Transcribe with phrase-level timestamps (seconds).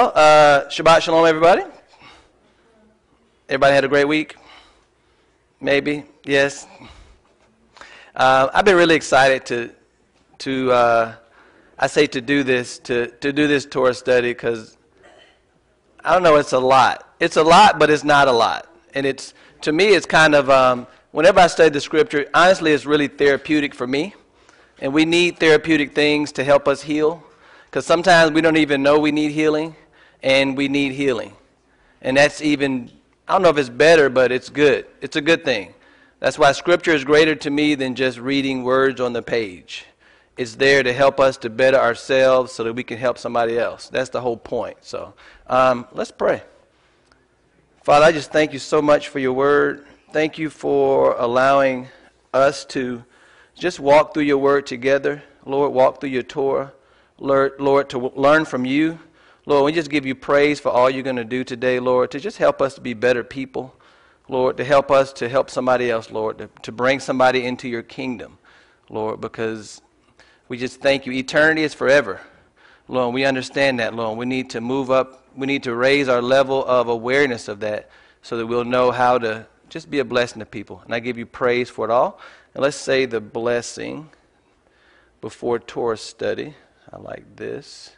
[0.00, 1.62] Well, uh, Shabbat Shalom, everybody.
[3.50, 4.34] Everybody had a great week?
[5.60, 6.04] Maybe?
[6.24, 6.66] Yes?
[8.16, 9.70] Uh, I've been really excited to,
[10.38, 11.14] to uh,
[11.78, 14.78] I say to do this, to, to do this Torah study because
[16.02, 17.06] I don't know, it's a lot.
[17.20, 18.74] It's a lot, but it's not a lot.
[18.94, 22.86] And it's, to me, it's kind of, um, whenever I study the scripture, honestly, it's
[22.86, 24.14] really therapeutic for me.
[24.80, 27.22] And we need therapeutic things to help us heal.
[27.66, 29.76] Because sometimes we don't even know we need healing,
[30.22, 31.34] and we need healing.
[32.02, 32.90] And that's even,
[33.28, 34.86] I don't know if it's better, but it's good.
[35.00, 35.74] It's a good thing.
[36.18, 39.86] That's why Scripture is greater to me than just reading words on the page.
[40.36, 43.88] It's there to help us to better ourselves so that we can help somebody else.
[43.88, 44.78] That's the whole point.
[44.80, 45.14] So
[45.46, 46.42] um, let's pray.
[47.82, 49.86] Father, I just thank you so much for your word.
[50.12, 51.88] Thank you for allowing
[52.32, 53.04] us to
[53.54, 55.22] just walk through your word together.
[55.44, 56.72] Lord, walk through your Torah.
[57.18, 58.98] Lord, Lord, to learn from you.
[59.46, 62.20] Lord, we just give you praise for all you're going to do today, Lord, to
[62.20, 63.74] just help us to be better people.
[64.28, 67.82] Lord, to help us to help somebody else, Lord, to, to bring somebody into your
[67.82, 68.38] kingdom,
[68.88, 69.82] Lord, because
[70.48, 71.12] we just thank you.
[71.12, 72.20] Eternity is forever.
[72.86, 74.16] Lord, we understand that, Lord.
[74.18, 75.24] We need to move up.
[75.34, 77.90] We need to raise our level of awareness of that
[78.22, 80.82] so that we'll know how to just be a blessing to people.
[80.84, 82.20] And I give you praise for it all.
[82.54, 84.10] And let's say the blessing
[85.20, 86.54] before Torah study.
[86.92, 87.96] I like this.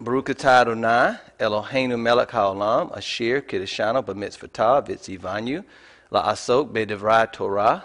[0.00, 5.64] Baruch Adonai, Eloheinu melech haolam, asher kiddushanu b'mitzvotah v'tzivanu,
[6.12, 7.82] la'asok be'devrei Torah.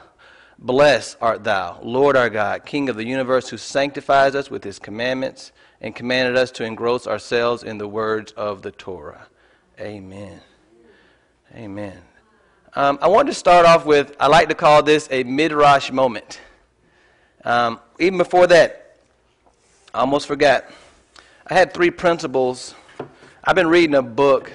[0.60, 4.78] Blessed art thou, Lord our God, King of the universe, who sanctifies us with his
[4.78, 9.28] commandments and commanded us to engross ourselves in the words of the Torah.
[9.80, 10.40] Amen.
[11.56, 12.00] Amen.
[12.76, 16.40] Um, I wanted to start off with, I like to call this a midrash moment.
[17.44, 18.98] Um, even before that,
[19.96, 20.66] I almost forgot.
[21.54, 22.74] I had three principles.
[23.44, 24.52] I've been reading a book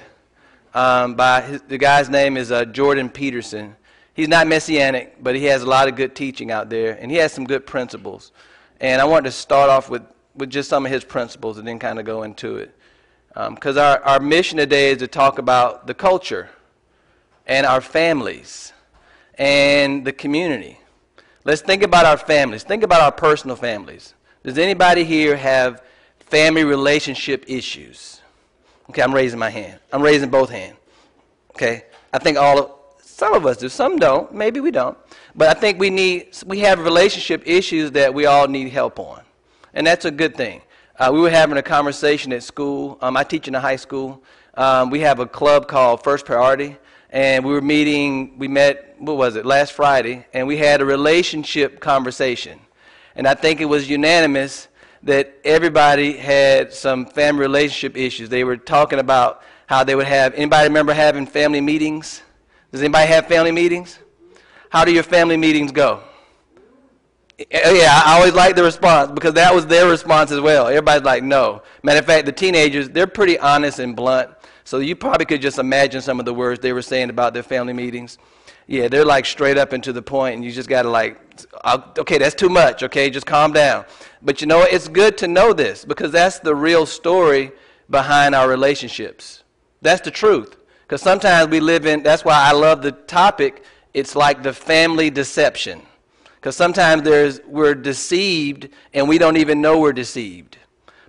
[0.73, 3.77] um, by his, the guy's name is uh, Jordan Peterson.
[4.13, 7.15] He's not messianic, but he has a lot of good teaching out there, and he
[7.15, 8.33] has some good principles.
[8.81, 10.01] And I wanted to start off with,
[10.35, 12.75] with just some of his principles and then kind of go into it.
[13.33, 16.49] Because um, our, our mission today is to talk about the culture
[17.47, 18.73] and our families
[19.35, 20.77] and the community.
[21.45, 22.63] Let's think about our families.
[22.63, 24.15] Think about our personal families.
[24.43, 25.81] Does anybody here have
[26.29, 28.21] family relationship issues?
[28.89, 29.79] Okay, I'm raising my hand.
[29.91, 30.77] I'm raising both hands.
[31.51, 33.67] Okay, I think all of some of us do.
[33.67, 34.33] Some don't.
[34.33, 34.97] Maybe we don't.
[35.35, 39.21] But I think we need we have relationship issues that we all need help on,
[39.73, 40.61] and that's a good thing.
[40.97, 42.97] Uh, we were having a conversation at school.
[43.01, 44.23] Um, I teach in a high school.
[44.55, 46.77] Um, we have a club called First Priority,
[47.09, 48.37] and we were meeting.
[48.37, 48.95] We met.
[48.99, 49.45] What was it?
[49.45, 52.59] Last Friday, and we had a relationship conversation.
[53.15, 54.68] And I think it was unanimous
[55.03, 58.29] that everybody had some family relationship issues.
[58.29, 60.33] They were talking about how they would have.
[60.33, 62.21] Anybody remember having family meetings?
[62.71, 63.99] Does anybody have family meetings?
[64.69, 66.01] How do your family meetings go?
[67.39, 70.67] Eh, eh, yeah, I always like the response because that was their response as well.
[70.67, 71.63] Everybody's like, no.
[71.83, 74.29] Matter of fact, the teenagers, they're pretty honest and blunt.
[74.65, 77.43] So you probably could just imagine some of the words they were saying about their
[77.43, 78.19] family meetings.
[78.69, 81.19] Yeah, they're like straight up and to the point, and you just got to like,
[81.63, 83.83] uh, okay, that's too much, okay, just calm down.
[84.21, 84.61] But you know?
[84.61, 87.51] It's good to know this because that's the real story
[87.89, 89.43] behind our relationships.
[89.81, 90.55] That's the truth.
[90.83, 93.63] Because sometimes we live in, that's why I love the topic.
[93.95, 95.81] It's like the family deception.
[96.35, 100.59] Because sometimes there's, we're deceived and we don't even know we're deceived.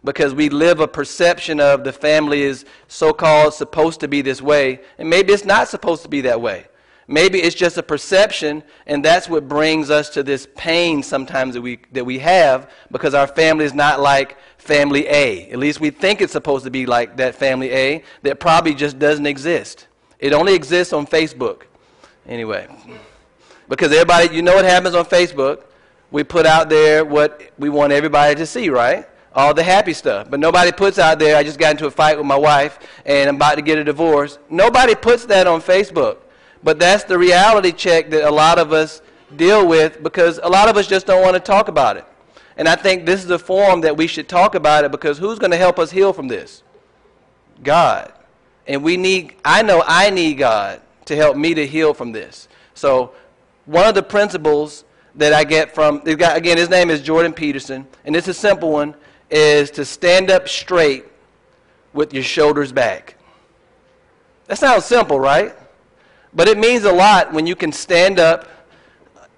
[0.02, 4.40] Because we live a perception of the family is so called supposed to be this
[4.40, 6.64] way, and maybe it's not supposed to be that way.
[7.10, 11.60] Maybe it's just a perception, and that's what brings us to this pain sometimes that
[11.60, 15.50] we, that we have because our family is not like family A.
[15.50, 19.00] At least we think it's supposed to be like that family A that probably just
[19.00, 19.88] doesn't exist.
[20.20, 21.62] It only exists on Facebook.
[22.28, 22.68] Anyway,
[23.68, 25.64] because everybody, you know what happens on Facebook?
[26.12, 29.04] We put out there what we want everybody to see, right?
[29.34, 30.30] All the happy stuff.
[30.30, 33.28] But nobody puts out there, I just got into a fight with my wife and
[33.28, 34.38] I'm about to get a divorce.
[34.48, 36.18] Nobody puts that on Facebook.
[36.62, 39.02] But that's the reality check that a lot of us
[39.36, 42.04] deal with because a lot of us just don't want to talk about it.
[42.56, 45.38] And I think this is a forum that we should talk about it because who's
[45.38, 46.62] going to help us heal from this?
[47.62, 48.12] God.
[48.66, 52.48] And we need, I know I need God to help me to heal from this.
[52.74, 53.12] So,
[53.66, 54.84] one of the principles
[55.14, 58.94] that I get from, again, his name is Jordan Peterson, and it's a simple one,
[59.30, 61.04] is to stand up straight
[61.92, 63.16] with your shoulders back.
[64.46, 65.54] That sounds simple, right?
[66.32, 68.48] But it means a lot when you can stand up.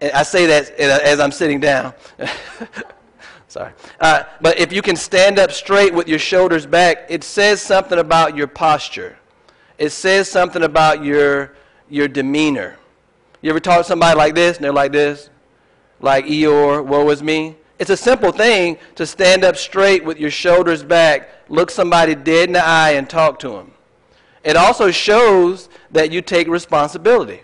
[0.00, 1.94] I say that as I'm sitting down.
[3.48, 3.72] Sorry.
[4.00, 7.98] Uh, but if you can stand up straight with your shoulders back, it says something
[7.98, 9.18] about your posture.
[9.78, 11.54] It says something about your,
[11.90, 12.78] your demeanor.
[13.42, 15.28] You ever talk to somebody like this and they're like this?
[16.00, 17.56] Like Eeyore, woe is me?
[17.78, 22.48] It's a simple thing to stand up straight with your shoulders back, look somebody dead
[22.48, 23.72] in the eye, and talk to them.
[24.44, 27.42] It also shows that you take responsibility.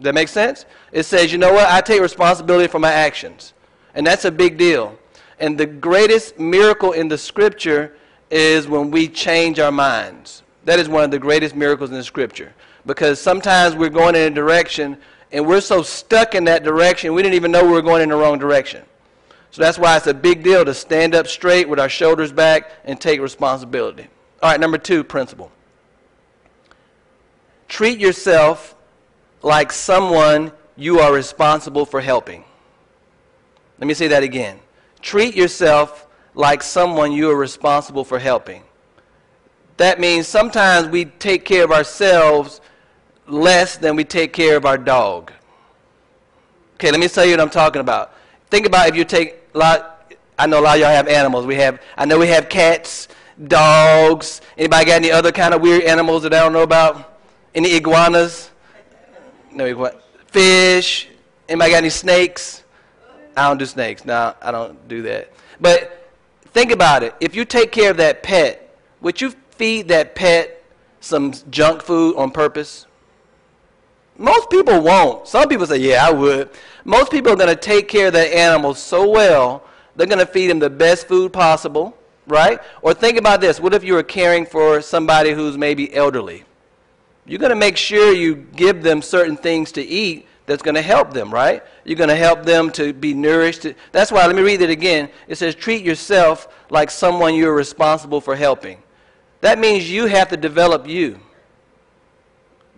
[0.00, 0.66] That make sense?
[0.92, 1.68] It says, you know what?
[1.68, 3.54] I take responsibility for my actions.
[3.94, 4.98] And that's a big deal.
[5.38, 7.96] And the greatest miracle in the scripture
[8.30, 10.42] is when we change our minds.
[10.64, 12.52] That is one of the greatest miracles in the scripture.
[12.84, 14.98] Because sometimes we're going in a direction
[15.32, 18.10] and we're so stuck in that direction, we didn't even know we were going in
[18.10, 18.84] the wrong direction.
[19.50, 22.70] So that's why it's a big deal to stand up straight with our shoulders back
[22.84, 24.06] and take responsibility.
[24.42, 25.50] All right, number two principle.
[27.68, 28.74] Treat yourself
[29.42, 32.44] like someone you are responsible for helping.
[33.78, 34.58] Let me say that again.
[35.00, 38.62] Treat yourself like someone you are responsible for helping.
[39.76, 42.60] That means sometimes we take care of ourselves
[43.26, 45.32] less than we take care of our dog.
[46.74, 48.14] Okay, let me tell you what I'm talking about.
[48.50, 50.12] Think about if you take a lot.
[50.38, 51.46] I know a lot of y'all have animals.
[51.46, 51.80] We have.
[51.96, 53.08] I know we have cats,
[53.48, 54.40] dogs.
[54.56, 57.15] Anybody got any other kind of weird animals that I don't know about?
[57.56, 58.50] Any iguanas?
[59.50, 59.96] No iguana.
[60.26, 61.08] Fish.
[61.48, 62.62] Anybody got any snakes?
[63.34, 64.04] I don't do snakes.
[64.04, 65.32] No, I don't do that.
[65.58, 66.12] But
[66.52, 67.14] think about it.
[67.18, 70.62] If you take care of that pet, would you feed that pet
[71.00, 72.84] some junk food on purpose?
[74.18, 75.26] Most people won't.
[75.26, 76.50] Some people say, yeah, I would.
[76.84, 79.64] Most people are going to take care of that animal so well,
[79.94, 82.60] they're going to feed him the best food possible, right?
[82.82, 83.60] Or think about this.
[83.60, 86.44] What if you were caring for somebody who's maybe elderly?
[87.26, 90.82] You're going to make sure you give them certain things to eat that's going to
[90.82, 91.62] help them, right?
[91.84, 93.66] You're going to help them to be nourished.
[93.92, 95.10] That's why, let me read it again.
[95.26, 98.80] It says, treat yourself like someone you're responsible for helping.
[99.40, 101.20] That means you have to develop you.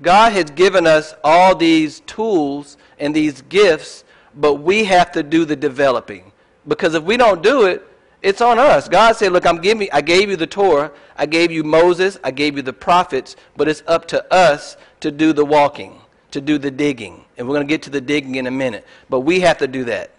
[0.01, 4.05] God has given us all these tools and these gifts,
[4.35, 6.33] but we have to do the developing.
[6.67, 7.85] Because if we don't do it,
[8.23, 8.89] it's on us.
[8.89, 12.31] God said, Look, I'm giving, I gave you the Torah, I gave you Moses, I
[12.31, 16.01] gave you the prophets, but it's up to us to do the walking,
[16.31, 17.25] to do the digging.
[17.37, 18.87] And we're going to get to the digging in a minute.
[19.11, 20.13] But we have to do that.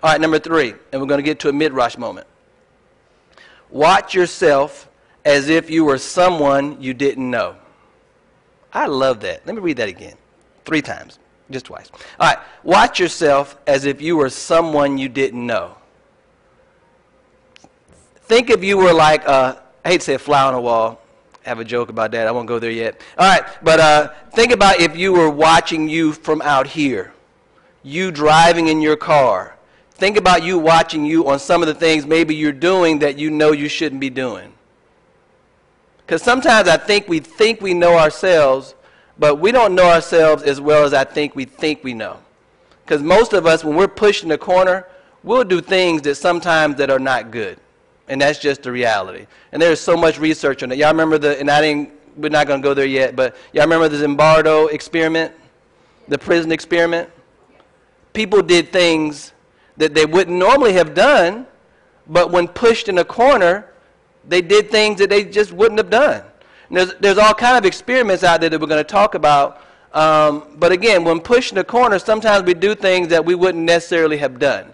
[0.00, 2.28] All right, number three, and we're going to get to a midrash moment.
[3.70, 4.88] Watch yourself
[5.24, 7.56] as if you were someone you didn't know.
[8.72, 9.44] I love that.
[9.46, 10.14] Let me read that again.
[10.64, 11.18] Three times,
[11.50, 11.90] just twice.
[12.20, 12.38] All right.
[12.62, 15.76] Watch yourself as if you were someone you didn't know.
[18.16, 21.00] Think if you were like, a, I hate to say a fly on the wall.
[21.44, 22.26] I have a joke about that.
[22.26, 23.00] I won't go there yet.
[23.18, 23.44] All right.
[23.62, 27.12] But uh, think about if you were watching you from out here,
[27.82, 29.56] you driving in your car.
[29.92, 33.30] Think about you watching you on some of the things maybe you're doing that you
[33.30, 34.52] know you shouldn't be doing.
[35.98, 38.74] Because sometimes I think we think we know ourselves,
[39.18, 42.18] but we don't know ourselves as well as I think we think we know.
[42.84, 44.86] Because most of us, when we're pushed in the corner,
[45.22, 47.58] we'll do things that sometimes that are not good.
[48.08, 49.26] And that's just the reality.
[49.52, 50.78] And there's so much research on it.
[50.78, 53.64] Y'all remember the, and I didn't, we're not going to go there yet, but y'all
[53.64, 55.32] remember the Zimbardo experiment?
[56.08, 57.08] The prison experiment?
[58.12, 59.32] People did things
[59.76, 61.46] that they wouldn't normally have done,
[62.06, 63.70] but when pushed in a corner,
[64.28, 66.22] they did things that they just wouldn't have done.
[66.68, 69.62] And there's, there's all kind of experiments out there that we're going to talk about.
[69.92, 73.64] Um, but again, when pushed in a corner, sometimes we do things that we wouldn't
[73.64, 74.73] necessarily have done.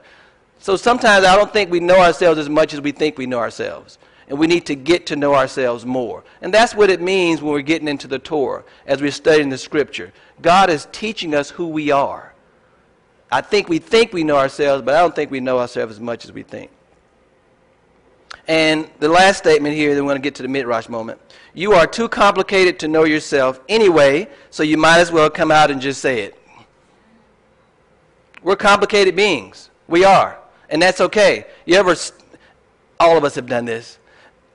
[0.60, 3.38] So sometimes I don't think we know ourselves as much as we think we know
[3.38, 3.98] ourselves.
[4.28, 6.22] And we need to get to know ourselves more.
[6.40, 9.58] And that's what it means when we're getting into the Torah, as we're studying the
[9.58, 10.12] Scripture.
[10.40, 12.32] God is teaching us who we are.
[13.32, 16.00] I think we think we know ourselves, but I don't think we know ourselves as
[16.00, 16.70] much as we think.
[18.46, 21.20] And the last statement here, then we're going to get to the midrash moment.
[21.54, 25.70] You are too complicated to know yourself anyway, so you might as well come out
[25.70, 26.36] and just say it.
[28.42, 29.70] We're complicated beings.
[29.88, 30.39] We are.
[30.70, 31.46] And that's okay.
[31.66, 31.94] You ever,
[32.98, 33.98] all of us have done this.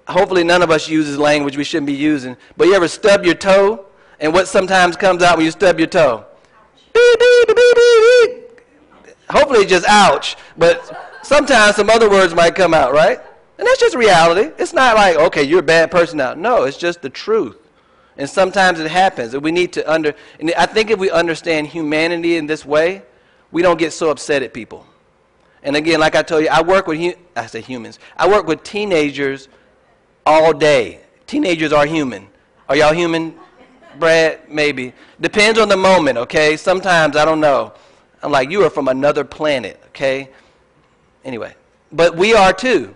[0.07, 2.38] Hopefully, none of us uses language we shouldn't be using.
[2.57, 3.86] But you ever stub your toe?
[4.19, 6.25] And what sometimes comes out when you stub your toe?
[6.93, 8.62] Beep, beep, beep, beep, beep.
[9.29, 10.38] Hopefully, just ouch.
[10.57, 13.19] But sometimes some other words might come out, right?
[13.57, 14.51] And that's just reality.
[14.57, 16.34] It's not like, okay, you're a bad person now.
[16.34, 17.57] No, it's just the truth.
[18.17, 19.34] And sometimes it happens.
[19.34, 23.03] And we need to under and I think if we understand humanity in this way,
[23.51, 24.86] we don't get so upset at people.
[25.65, 27.98] And again, like I told you, I work with I say humans.
[28.15, 29.50] I work with teenagers
[30.24, 31.01] all day.
[31.25, 32.27] Teenagers are human.
[32.69, 33.34] Are y'all human?
[34.00, 34.93] Brad, maybe.
[35.19, 36.55] Depends on the moment, okay?
[36.55, 37.74] Sometimes I don't know.
[38.22, 40.29] I'm like, you are from another planet, okay?
[41.24, 41.55] Anyway.
[41.91, 42.93] but we are too.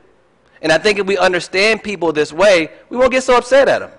[0.62, 3.80] And I think if we understand people this way, we won't get so upset at
[3.80, 3.92] them.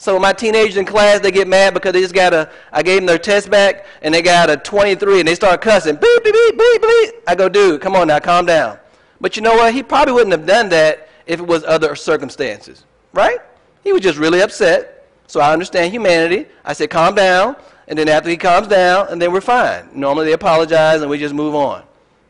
[0.00, 3.00] So my teenagers in class, they get mad because they just got a, I gave
[3.00, 6.32] them their test back, and they got a 23, and they start cussing, beep, beep,
[6.32, 7.14] beep, beep, beep.
[7.26, 8.78] I go, dude, come on now, calm down.
[9.20, 9.74] But you know what?
[9.74, 13.40] He probably wouldn't have done that if it was other circumstances, right?
[13.84, 15.06] He was just really upset.
[15.26, 16.46] So I understand humanity.
[16.64, 17.56] I said, calm down.
[17.86, 19.86] And then after he calms down, and then we're fine.
[19.92, 21.82] Normally they apologize and we just move on.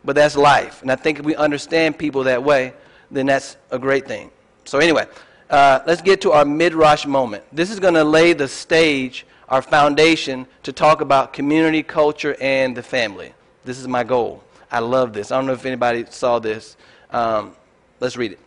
[0.04, 0.82] But that's life.
[0.82, 2.74] And I think if we understand people that way,
[3.12, 4.32] then that's a great thing.
[4.64, 5.06] So anyway,
[5.50, 7.45] uh, let's get to our midrash moment.
[7.52, 12.76] This is going to lay the stage, our foundation, to talk about community, culture, and
[12.76, 13.35] the family.
[13.64, 14.45] This is my goal.
[14.71, 15.33] I love this.
[15.33, 16.76] I don't know if anybody saw this.
[17.11, 17.57] Um,
[17.99, 18.38] let's read it.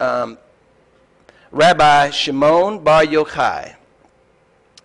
[0.00, 0.38] Um,
[1.50, 3.74] Rabbi Shimon Bar Yochai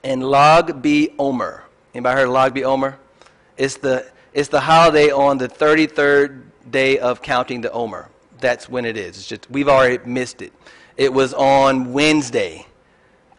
[0.03, 1.61] and Lag B'Omer.
[1.93, 2.95] Anybody heard of Lag B'Omer?
[3.57, 6.41] It's the, it's the holiday on the 33rd
[6.71, 8.09] day of counting the Omer.
[8.39, 9.17] That's when it is.
[9.17, 10.51] It's just, we've already missed it.
[10.97, 12.65] It was on Wednesday,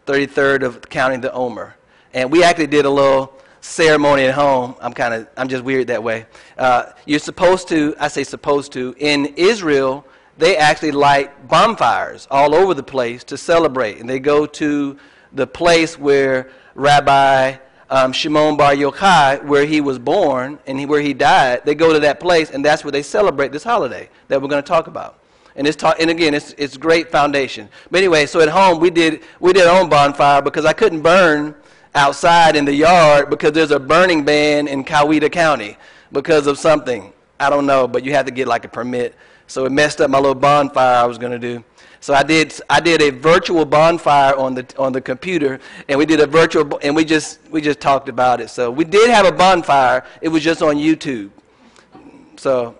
[0.06, 1.74] 33rd of counting the Omer.
[2.14, 4.76] And we actually did a little ceremony at home.
[4.80, 6.26] I'm kind of, I'm just weird that way.
[6.56, 10.06] Uh, you're supposed to, I say supposed to, in Israel,
[10.38, 13.98] they actually light bonfires all over the place to celebrate.
[13.98, 14.96] And they go to
[15.32, 17.56] the place where Rabbi
[17.90, 21.92] um, Shimon Bar Yochai, where he was born and he, where he died, they go
[21.92, 24.86] to that place, and that's where they celebrate this holiday that we're going to talk
[24.86, 25.17] about.
[25.58, 27.68] And it's ta- and again, it's it's great foundation.
[27.90, 31.02] But anyway, so at home we did we did our own bonfire because I couldn't
[31.02, 31.54] burn
[31.96, 35.76] outside in the yard because there's a burning ban in Coweta County
[36.12, 37.12] because of something.
[37.40, 39.16] I don't know, but you have to get like a permit.
[39.48, 41.64] So it messed up my little bonfire I was going to do.
[41.98, 46.06] So I did I did a virtual bonfire on the on the computer and we
[46.06, 48.50] did a virtual and we just we just talked about it.
[48.50, 50.04] So we did have a bonfire.
[50.20, 51.30] It was just on YouTube.
[52.36, 52.78] So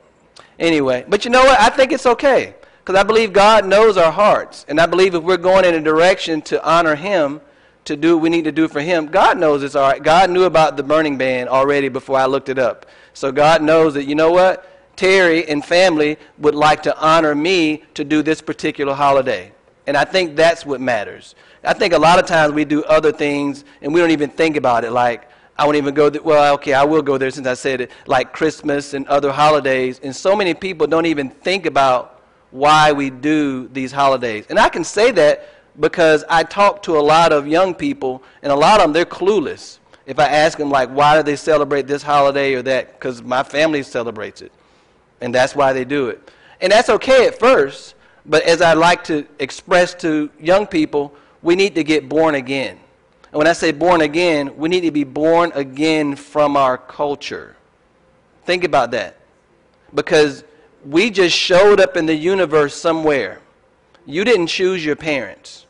[0.60, 1.58] anyway, but you know what?
[1.58, 2.54] I think it's okay.
[2.88, 4.64] Because I believe God knows our hearts.
[4.66, 7.42] And I believe if we're going in a direction to honor Him,
[7.84, 10.02] to do what we need to do for Him, God knows it's all right.
[10.02, 12.86] God knew about the burning ban already before I looked it up.
[13.12, 14.96] So God knows that, you know what?
[14.96, 19.52] Terry and family would like to honor me to do this particular holiday.
[19.86, 21.34] And I think that's what matters.
[21.64, 24.56] I think a lot of times we do other things and we don't even think
[24.56, 24.92] about it.
[24.92, 25.28] Like,
[25.58, 26.22] I won't even go there.
[26.22, 27.90] Well, okay, I will go there since I said it.
[28.06, 30.00] Like Christmas and other holidays.
[30.02, 32.17] And so many people don't even think about
[32.50, 34.46] why we do these holidays.
[34.48, 38.50] And I can say that because I talk to a lot of young people, and
[38.50, 39.78] a lot of them, they're clueless.
[40.06, 42.98] If I ask them, like, why do they celebrate this holiday or that?
[42.98, 44.50] Because my family celebrates it.
[45.20, 46.30] And that's why they do it.
[46.60, 47.94] And that's okay at first,
[48.26, 52.78] but as I like to express to young people, we need to get born again.
[53.30, 57.56] And when I say born again, we need to be born again from our culture.
[58.44, 59.16] Think about that.
[59.94, 60.44] Because
[60.84, 63.40] we just showed up in the universe somewhere.
[64.06, 65.66] You didn't choose your parents.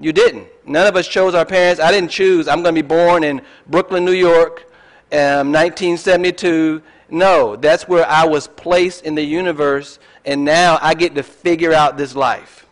[0.00, 0.46] You didn't.
[0.64, 1.80] None of us chose our parents.
[1.80, 2.46] I didn't choose.
[2.46, 4.64] I'm going to be born in Brooklyn, New York,
[5.10, 6.82] um, 1972.
[7.10, 11.72] No, that's where I was placed in the universe, and now I get to figure
[11.72, 12.66] out this life.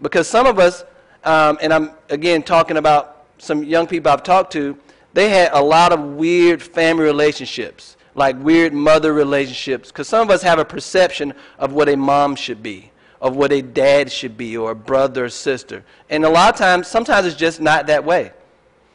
[0.00, 0.82] Because some of us,
[1.24, 4.76] um, and I'm again talking about some young people I've talked to,
[5.12, 9.88] they had a lot of weird family relationships like weird mother relationships.
[9.88, 13.50] Because some of us have a perception of what a mom should be, of what
[13.50, 15.82] a dad should be, or a brother or sister.
[16.10, 18.32] And a lot of times, sometimes it's just not that way.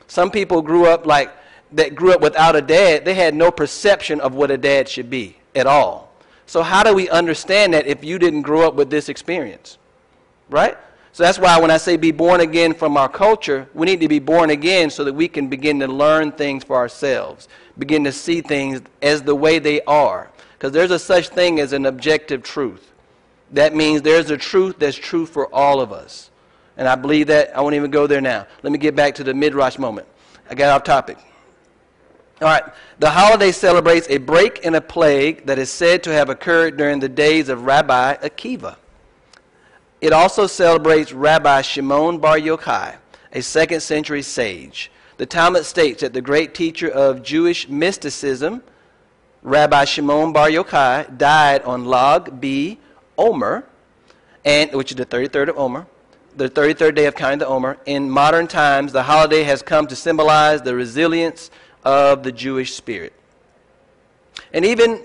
[0.05, 1.35] Some people grew up like,
[1.71, 5.09] that grew up without a dad, they had no perception of what a dad should
[5.09, 6.13] be at all.
[6.45, 9.79] So, how do we understand that if you didn't grow up with this experience?
[10.51, 10.77] Right?
[11.15, 14.09] So that's why when I say be born again from our culture, we need to
[14.09, 18.11] be born again so that we can begin to learn things for ourselves, begin to
[18.11, 20.29] see things as the way they are.
[20.53, 22.91] Because there's a such thing as an objective truth.
[23.51, 26.31] That means there's a truth that's true for all of us.
[26.77, 27.55] And I believe that.
[27.55, 28.47] I won't even go there now.
[28.63, 30.07] Let me get back to the midrash moment.
[30.49, 31.17] I got off topic.
[32.41, 32.63] All right.
[32.99, 36.99] The holiday celebrates a break in a plague that is said to have occurred during
[36.99, 38.75] the days of Rabbi Akiva.
[40.01, 42.97] It also celebrates Rabbi Shimon Bar Yochai,
[43.31, 44.91] a second century sage.
[45.17, 48.61] The Talmud states that the great teacher of Jewish mysticism,
[49.43, 52.79] Rabbi Shimon Bar Yochai, died on Lag B.
[53.17, 53.65] Omer,
[54.43, 55.87] and, which is the 33rd of Omer,
[56.35, 57.77] the 33rd day of counting the Omer.
[57.85, 61.49] In modern times, the holiday has come to symbolize the resilience
[61.85, 63.13] of the Jewish spirit.
[64.51, 65.01] And even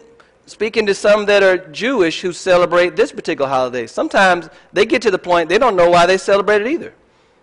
[0.47, 3.87] speaking to some that are Jewish who celebrate this particular holiday.
[3.87, 6.93] Sometimes they get to the point they don't know why they celebrate it either.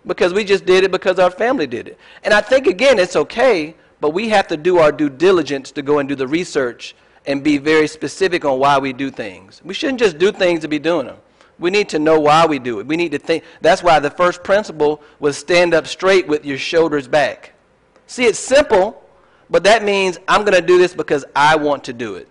[0.08, 1.98] Because we just did it because our family did it.
[2.24, 5.82] And I think, again, it's okay, but we have to do our due diligence to
[5.82, 6.96] go and do the research
[7.26, 9.60] and be very specific on why we do things.
[9.62, 11.18] We shouldn't just do things to be doing them.
[11.58, 12.86] We need to know why we do it.
[12.86, 13.44] We need to think.
[13.60, 17.52] That's why the first principle was stand up straight with your shoulders back.
[18.06, 19.04] See, it's simple,
[19.50, 22.28] but that means I'm going to do this because I want to do it.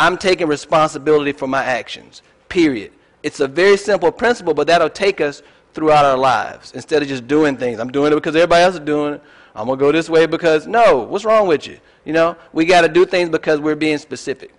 [0.00, 2.92] I'm taking responsibility for my actions, period.
[3.22, 5.42] It's a very simple principle, but that'll take us
[5.78, 7.78] throughout our lives instead of just doing things.
[7.78, 9.22] I'm doing it because everybody else is doing it.
[9.54, 11.78] I'm going to go this way because, no, what's wrong with you?
[12.04, 14.52] You know, we got to do things because we're being specific.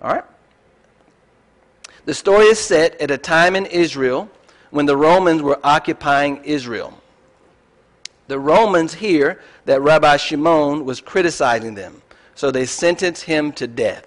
[0.00, 0.24] All right?
[2.04, 4.30] The story is set at a time in Israel
[4.70, 6.96] when the Romans were occupying Israel.
[8.28, 12.02] The Romans hear that Rabbi Shimon was criticizing them,
[12.36, 14.06] so they sentence him to death.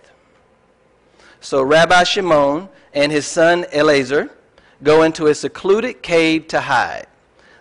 [1.41, 4.29] So Rabbi Shimon and his son Eleazar
[4.83, 7.07] go into a secluded cave to hide.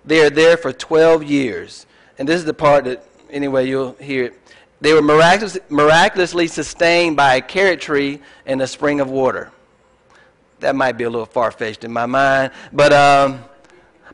[0.04, 1.86] They are there for 12 years.
[2.18, 4.38] And this is the part that, anyway, you'll hear it.
[4.80, 9.52] They were miraculous, miraculously sustained by a carob tree and a spring of water.
[10.58, 13.44] That might be a little far fetched in my mind, but, um,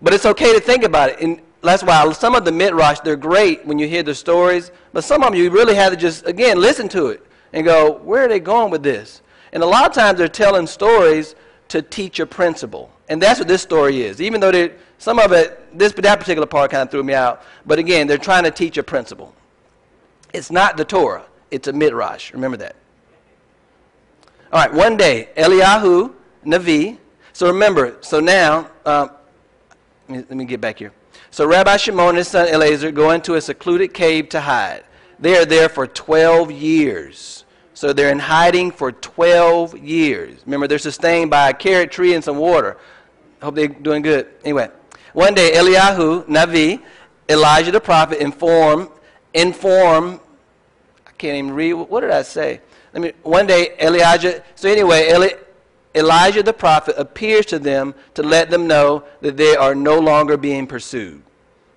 [0.03, 1.21] but it's okay to think about it.
[1.21, 5.05] And that's why some of the midrash, they're great when you hear the stories, but
[5.05, 8.25] some of them you really have to just, again, listen to it and go, where
[8.25, 9.23] are they going with this?
[9.53, 11.35] And a lot of times they're telling stories
[11.69, 12.91] to teach a principle.
[13.09, 14.21] And that's what this story is.
[14.21, 17.43] Even though some of it, this that particular part kind of threw me out.
[17.67, 19.35] But again, they're trying to teach a principle.
[20.33, 21.25] It's not the Torah.
[21.51, 22.33] It's a midrash.
[22.33, 22.77] Remember that.
[24.53, 24.73] All right.
[24.73, 26.13] One day, Eliyahu
[26.45, 26.99] Navi.
[27.33, 27.99] So remember.
[28.01, 29.11] So now, um,
[30.09, 30.93] let, me, let me get back here.
[31.31, 34.85] So Rabbi Shimon and his son Eleazar go into a secluded cave to hide.
[35.19, 37.45] They are there for 12 years.
[37.79, 40.41] So they're in hiding for 12 years.
[40.47, 42.77] Remember, they're sustained by a carob tree and some water.
[43.41, 44.27] Hope they're doing good.
[44.43, 44.69] Anyway,
[45.13, 46.83] one day Eliyahu, Navi,
[47.29, 48.89] Elijah the prophet, inform,
[49.33, 50.19] inform,
[51.07, 52.61] I can't even read, what did I say?
[52.95, 55.29] Let me, one day Elijah, so anyway, Eli,
[55.95, 60.37] Elijah the prophet appears to them to let them know that they are no longer
[60.37, 61.23] being pursued.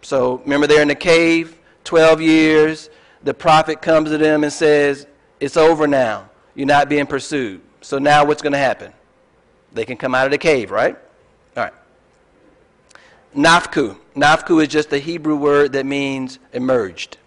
[0.01, 2.89] So remember, they're in the cave, 12 years.
[3.23, 5.05] The prophet comes to them and says,
[5.41, 6.29] It's over now.
[6.53, 7.61] You're not being pursued.
[7.81, 8.93] So now what's going to happen?
[9.73, 10.95] They can come out of the cave, right?
[11.57, 11.73] All right.
[13.35, 13.97] Nafku.
[14.15, 17.17] Nafku is just a Hebrew word that means emerged.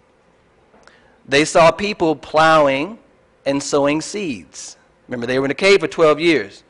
[1.27, 2.99] They saw people plowing
[3.45, 4.77] and sowing seeds.
[5.07, 6.63] Remember, they were in the cave for 12 years.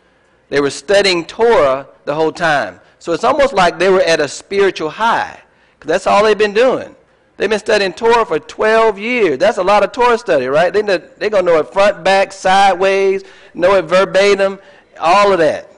[0.50, 2.80] They were studying Torah the whole time.
[2.98, 5.42] So it's almost like they were at a spiritual high.
[5.78, 6.96] Because that's all they've been doing.
[7.38, 9.38] They've been studying Torah for 12 years.
[9.38, 10.72] That's a lot of Torah study, right?
[10.72, 14.60] They, they're going to know it front, back, sideways, know it verbatim,
[15.00, 15.70] all of that.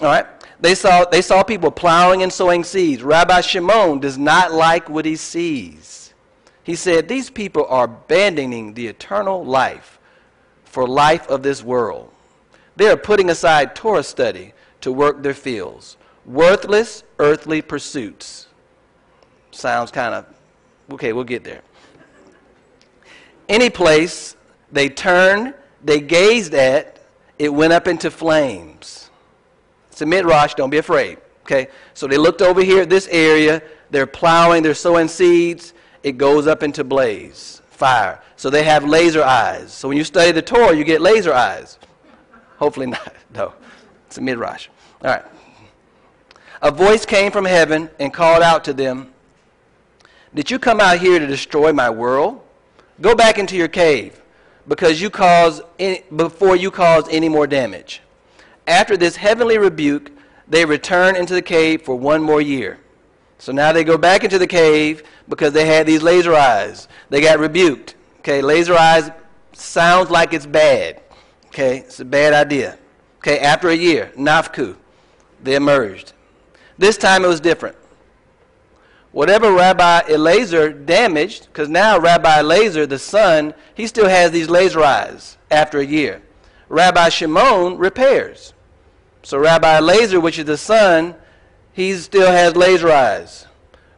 [0.00, 0.26] All right?
[0.60, 3.02] They saw, they saw people plowing and sowing seeds.
[3.02, 6.14] Rabbi Shimon does not like what he sees.
[6.64, 9.98] He said, These people are abandoning the eternal life
[10.64, 12.10] for life of this world.
[12.74, 15.96] They are putting aside Torah study to work their fields.
[16.24, 18.48] Worthless earthly pursuits.
[19.56, 20.26] Sounds kind of,
[20.92, 21.62] okay, we'll get there.
[23.48, 24.36] Any place
[24.70, 27.00] they turned, they gazed at,
[27.38, 29.10] it went up into flames.
[29.90, 31.16] It's a midrash, don't be afraid.
[31.44, 31.68] Okay?
[31.94, 36.46] So they looked over here at this area, they're plowing, they're sowing seeds, it goes
[36.46, 38.20] up into blaze, fire.
[38.36, 39.72] So they have laser eyes.
[39.72, 41.78] So when you study the Torah, you get laser eyes.
[42.58, 43.14] Hopefully not.
[43.34, 43.52] No.
[44.06, 44.68] It's a midrash.
[45.02, 45.24] All right.
[46.62, 49.12] A voice came from heaven and called out to them,
[50.36, 52.42] Did you come out here to destroy my world?
[53.00, 54.20] Go back into your cave
[54.68, 58.02] because you cause any, before you cause any more damage.
[58.66, 60.12] After this heavenly rebuke,
[60.46, 62.78] they return into the cave for one more year.
[63.38, 66.86] So now they go back into the cave because they had these laser eyes.
[67.08, 67.94] They got rebuked.
[68.18, 69.10] Okay, laser eyes
[69.54, 71.00] sounds like it's bad.
[71.46, 72.76] Okay, it's a bad idea.
[73.20, 74.76] Okay, after a year, Nafku,
[75.42, 76.12] they emerged.
[76.76, 77.76] This time it was different.
[79.16, 84.84] Whatever Rabbi Eleazar damaged, because now Rabbi Eleazar, the son, he still has these laser
[84.84, 86.20] eyes after a year.
[86.68, 88.52] Rabbi Shimon repairs.
[89.22, 91.14] So Rabbi Eleazar, which is the son,
[91.72, 93.46] he still has laser eyes.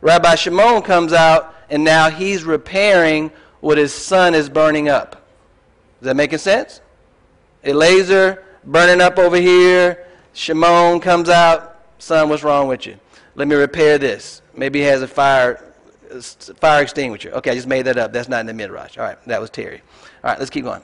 [0.02, 5.26] Rabbi Shimon comes out, and now he's repairing what his son is burning up.
[6.00, 6.80] Is that making sense?
[7.64, 10.06] Eleazar burning up over here.
[10.32, 11.82] Shimon comes out.
[11.98, 13.00] Son, what's wrong with you?
[13.34, 14.42] Let me repair this.
[14.58, 15.64] Maybe he has a fire
[16.56, 17.30] fire extinguisher.
[17.30, 18.12] Okay, I just made that up.
[18.12, 18.98] That's not in the midrash.
[18.98, 19.82] All right, that was Terry.
[20.24, 20.82] All right, let's keep going.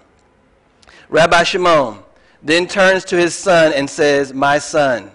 [1.09, 1.99] Rabbi Shimon
[2.41, 5.11] then turns to his son and says, My son,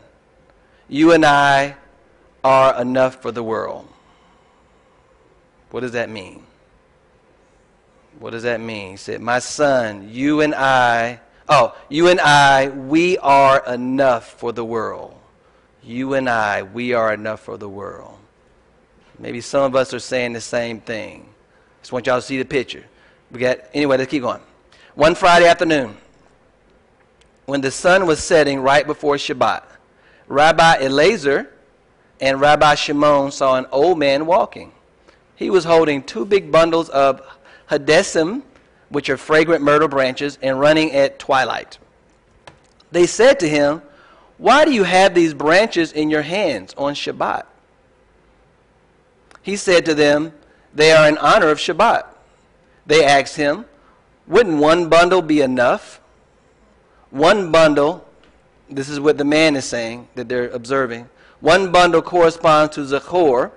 [0.89, 1.77] you and I
[2.43, 3.87] are enough for the world.
[5.71, 6.43] What does that mean?
[8.17, 8.91] What does that mean?
[8.91, 14.51] He said, My son, you and I, oh, you and I, we are enough for
[14.51, 15.15] the world.
[15.81, 18.18] You and I, we are enough for the world.
[19.19, 21.27] Maybe some of us are saying the same thing.
[21.81, 22.85] Just want y'all to see the picture.
[23.31, 24.41] We got anyway, let's keep going.
[24.95, 25.97] One Friday afternoon,
[27.45, 29.63] when the sun was setting right before Shabbat,
[30.27, 31.47] Rabbi Elazar
[32.21, 34.71] and Rabbi Shimon saw an old man walking.
[35.35, 37.21] He was holding two big bundles of
[37.69, 38.43] hadessim,
[38.89, 41.77] which are fragrant myrtle branches, and running at twilight.
[42.91, 43.81] They said to him,
[44.37, 47.45] Why do you have these branches in your hands on Shabbat?
[49.41, 50.33] He said to them,
[50.73, 52.05] They are in honor of Shabbat.
[52.85, 53.65] They asked him,
[54.27, 56.01] Wouldn't one bundle be enough?
[57.11, 58.05] One bundle,
[58.69, 61.09] this is what the man is saying that they're observing.
[61.39, 63.51] One bundle corresponds to Zachor,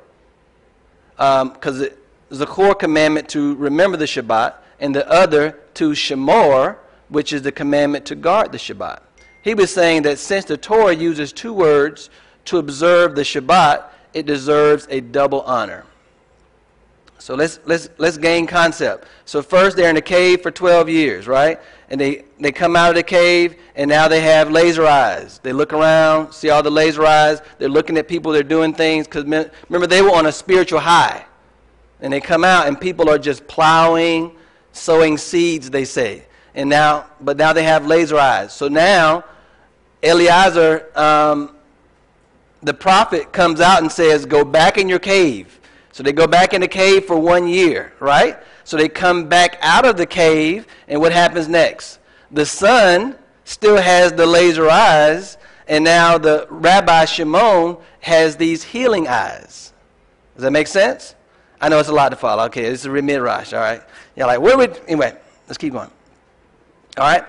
[1.17, 1.89] because um,
[2.31, 8.05] Zachor commandment to remember the Shabbat, and the other to Shemor, which is the commandment
[8.07, 9.01] to guard the Shabbat.
[9.43, 12.11] He was saying that since the Torah uses two words
[12.47, 13.85] to observe the Shabbat,
[14.15, 15.85] it deserves a double honor.
[17.23, 19.07] So let's, let's, let's gain concept.
[19.27, 21.61] So first they're in the cave for 12 years, right?
[21.89, 25.39] And they, they come out of the cave and now they have laser eyes.
[25.39, 27.41] They look around, see all the laser eyes.
[27.59, 29.07] They're looking at people, they're doing things.
[29.07, 31.25] Because remember, they were on a spiritual high.
[32.01, 34.35] And they come out and people are just plowing,
[34.73, 36.25] sowing seeds, they say.
[36.57, 38.53] And now, but now they have laser eyes.
[38.53, 39.25] So now,
[40.03, 41.52] Eliezer, um,
[42.63, 45.61] the prophet, comes out and says, Go back in your cave
[45.93, 48.39] so they go back in the cave for one year, right?
[48.65, 52.01] So they come back out of the cave, and what happens next?
[52.31, 55.37] The son still has the laser eyes,
[55.69, 59.75] and now the Rabbi Shimon has these healing eyes.
[60.35, 61.15] Does that make sense?
[61.61, 62.45] I know it's a lot to follow.
[62.45, 63.83] Okay, this is a all right?
[64.17, 65.15] You're like, where would, anyway,
[65.47, 65.91] let's keep going.
[66.97, 67.25] All right?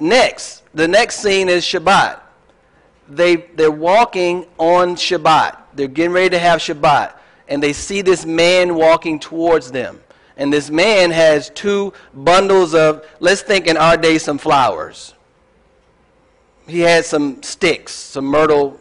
[0.00, 2.18] Next, the next scene is Shabbat.
[3.08, 5.56] They, they're walking on Shabbat.
[5.74, 7.14] They're getting ready to have Shabbat
[7.48, 10.00] and they see this man walking towards them.
[10.36, 15.14] And this man has two bundles of, let's think in our day, some flowers.
[16.68, 18.78] He had some sticks, some myrtle,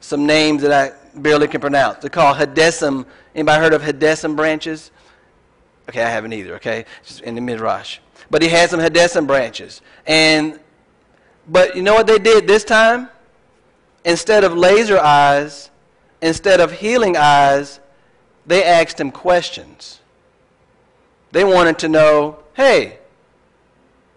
[0.00, 1.98] some names that I barely can pronounce.
[1.98, 3.06] They're called hadessim.
[3.34, 4.90] Anybody heard of hadessim branches?
[5.88, 6.86] Okay, I haven't either, okay?
[7.04, 7.98] Just in the midrash.
[8.30, 9.82] But he had some hadessim branches.
[10.06, 10.58] And,
[11.46, 13.10] but you know what they did this time?
[14.06, 15.68] Instead of laser eyes,
[16.22, 17.80] instead of healing eyes,
[18.46, 20.00] they asked him questions.
[21.32, 23.00] They wanted to know, hey,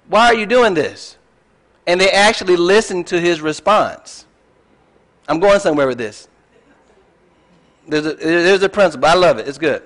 [0.08, 1.18] why are you doing this?
[1.88, 4.28] And they actually listened to his response.
[5.28, 6.28] I'm going somewhere with this.
[7.88, 9.08] There's a, there's a principle.
[9.08, 9.48] I love it.
[9.48, 9.82] It's good.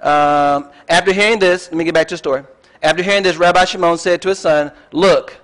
[0.00, 2.42] Um, after hearing this, let me get back to the story.
[2.82, 5.36] After hearing this, Rabbi Shimon said to his son, Look,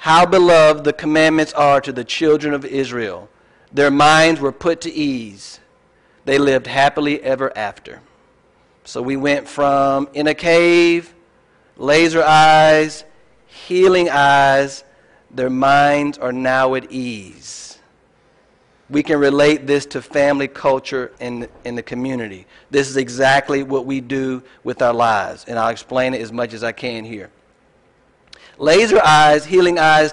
[0.00, 3.28] how beloved the commandments are to the children of Israel.
[3.72, 5.60] Their minds were put to ease
[6.24, 8.00] they lived happily ever after.
[8.84, 11.14] So we went from in a cave,
[11.76, 13.04] laser eyes,
[13.46, 14.84] healing eyes,
[15.30, 17.78] their minds are now at ease.
[18.88, 22.46] We can relate this to family culture in, in the community.
[22.70, 26.52] This is exactly what we do with our lives, and I'll explain it as much
[26.52, 27.30] as I can here.
[28.60, 30.12] Laser eyes, healing eyes,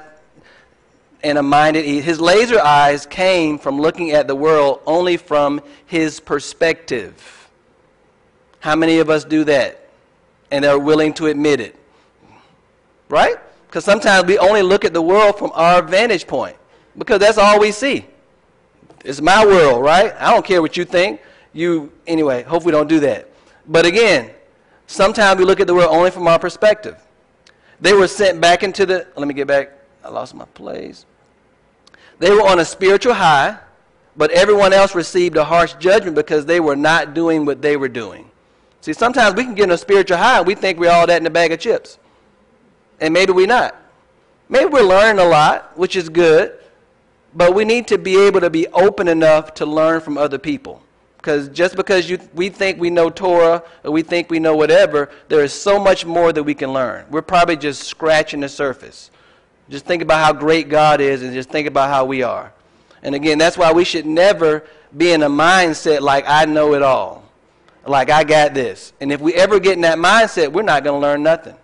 [1.21, 2.05] and a minded ease.
[2.05, 7.49] his laser eyes came from looking at the world only from his perspective.
[8.62, 9.89] How many of us do that
[10.49, 11.75] and are willing to admit it?
[13.10, 13.36] Right?
[13.67, 16.55] Because sometimes we only look at the world from our vantage point
[16.97, 18.05] because that's all we see.
[19.03, 20.13] It's my world right?
[20.17, 21.19] I don't care what you think.
[21.51, 23.29] You anyway hope we don't do that.
[23.67, 24.31] But again
[24.86, 27.03] sometimes we look at the world only from our perspective
[27.80, 29.72] they were sent back into the let me get back
[30.08, 31.06] I lost my place.
[32.20, 33.58] They were on a spiritual high,
[34.16, 37.90] but everyone else received a harsh judgment because they were not doing what they were
[37.90, 38.32] doing.
[38.82, 41.20] See, sometimes we can get in a spiritual high and we think we're all that
[41.22, 42.00] in a bag of chips.
[43.02, 43.76] And maybe we're not.
[44.48, 46.58] Maybe we're learning a lot, which is good,
[47.34, 50.82] but we need to be able to be open enough to learn from other people.
[51.28, 55.10] Because just because you, we think we know Torah or we think we know whatever,
[55.28, 57.06] there is so much more that we can learn.
[57.10, 59.12] We're probably just scratching the surface.
[59.70, 62.54] Just think about how great God is and just think about how we are.
[63.04, 64.63] And again, that's why we should never
[64.96, 67.30] be in a mindset like I know it all.
[67.86, 68.94] Like I got this.
[69.02, 71.58] And if we ever get in that mindset, we're not going to learn nothing.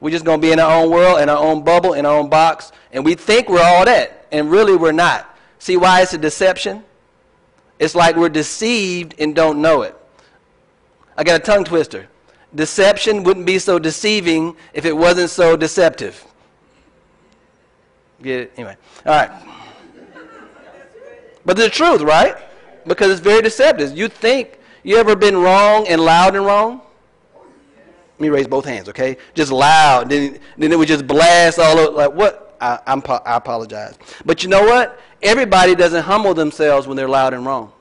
[0.00, 2.16] We're just going to be in our own world, in our own bubble, in our
[2.16, 4.26] own box, and we think we're all that.
[4.32, 5.36] And really, we're not.
[5.58, 6.82] See why it's a deception?
[7.82, 9.96] It's like we're deceived and don't know it.
[11.16, 12.06] I got a tongue twister.
[12.54, 16.24] deception wouldn't be so deceiving if it wasn't so deceptive.
[18.22, 18.52] Get it?
[18.56, 18.76] Anyway.
[19.04, 19.32] All right.
[21.44, 22.36] But the truth, right?
[22.86, 23.98] Because it's very deceptive.
[23.98, 26.82] You think you ever been wrong and loud and wrong?
[27.34, 29.16] Let me raise both hands, okay?
[29.34, 30.08] Just loud.
[30.08, 31.96] Then, then it would just blast all over.
[31.96, 32.51] Like, what?
[32.62, 33.98] I, I apologize.
[34.24, 34.98] But you know what?
[35.20, 37.72] Everybody doesn't humble themselves when they're loud and wrong.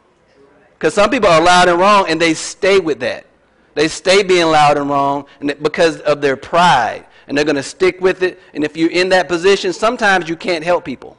[0.74, 3.28] Because some people are loud and wrong and they stay with that.
[3.76, 5.26] They stay being loud and wrong
[5.62, 7.06] because of their pride.
[7.28, 8.42] And they're going to stick with it.
[8.54, 11.16] And if you're in that position, sometimes you can't help people.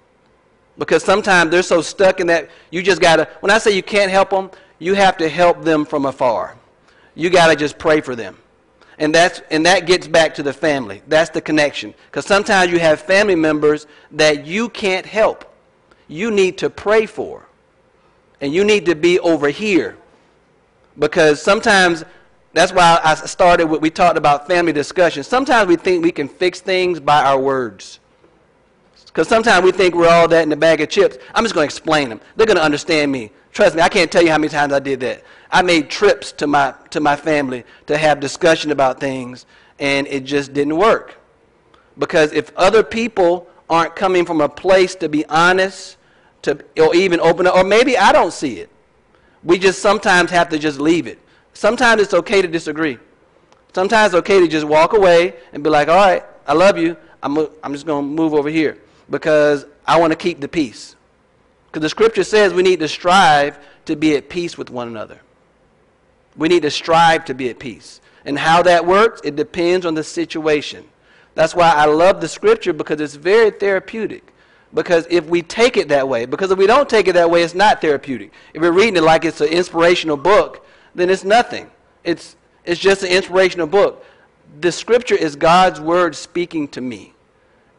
[0.76, 3.82] Because sometimes they're so stuck in that, you just got to, when I say you
[3.82, 6.56] can't help them, you have to help them from afar.
[7.14, 8.36] You got to just pray for them.
[9.02, 11.02] And, that's, and that gets back to the family.
[11.08, 11.92] That's the connection.
[12.06, 15.52] Because sometimes you have family members that you can't help.
[16.06, 17.44] You need to pray for.
[18.40, 19.96] And you need to be over here.
[20.96, 22.04] Because sometimes
[22.52, 25.24] that's why I started with, we talked about family discussion.
[25.24, 27.98] Sometimes we think we can fix things by our words.
[29.06, 31.18] Because sometimes we think we're all that in a bag of chips.
[31.34, 32.20] I'm just going to explain them.
[32.36, 33.32] They're going to understand me.
[33.50, 35.24] Trust me, I can't tell you how many times I did that.
[35.52, 39.44] I made trips to my, to my family to have discussion about things,
[39.78, 41.18] and it just didn't work.
[41.98, 45.98] Because if other people aren't coming from a place to be honest,
[46.42, 48.70] to, or even open up, or maybe I don't see it,
[49.44, 51.18] we just sometimes have to just leave it.
[51.52, 52.98] Sometimes it's okay to disagree.
[53.74, 56.96] Sometimes it's okay to just walk away and be like, all right, I love you.
[57.22, 58.78] I'm, I'm just going to move over here
[59.10, 60.96] because I want to keep the peace.
[61.66, 65.20] Because the scripture says we need to strive to be at peace with one another.
[66.36, 68.00] We need to strive to be at peace.
[68.24, 70.84] And how that works, it depends on the situation.
[71.34, 74.32] That's why I love the scripture because it's very therapeutic.
[74.74, 77.42] Because if we take it that way, because if we don't take it that way,
[77.42, 78.32] it's not therapeutic.
[78.54, 81.70] If we're reading it like it's an inspirational book, then it's nothing.
[82.04, 84.04] It's, it's just an inspirational book.
[84.60, 87.12] The scripture is God's word speaking to me.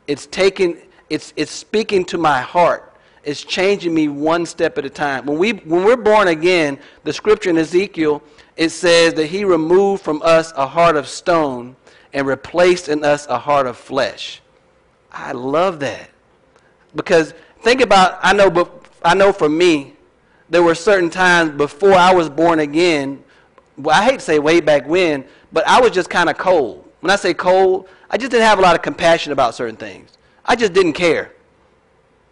[0.08, 0.78] It's taking,
[1.10, 2.93] it's, it's speaking to my heart.
[3.24, 5.26] It's changing me one step at a time.
[5.26, 8.22] When, we, when we're born again, the scripture in Ezekiel,
[8.58, 11.76] it says that he removed from us a heart of stone
[12.12, 14.42] and replaced in us a heart of flesh.
[15.12, 16.10] I love that.
[16.96, 19.94] Because think about, I know, but I know for me,
[20.50, 23.24] there were certain times before I was born again,
[23.78, 26.88] well, I hate to say way back when, but I was just kind of cold.
[27.00, 30.12] When I say cold, I just didn't have a lot of compassion about certain things.
[30.46, 31.32] I just didn't care.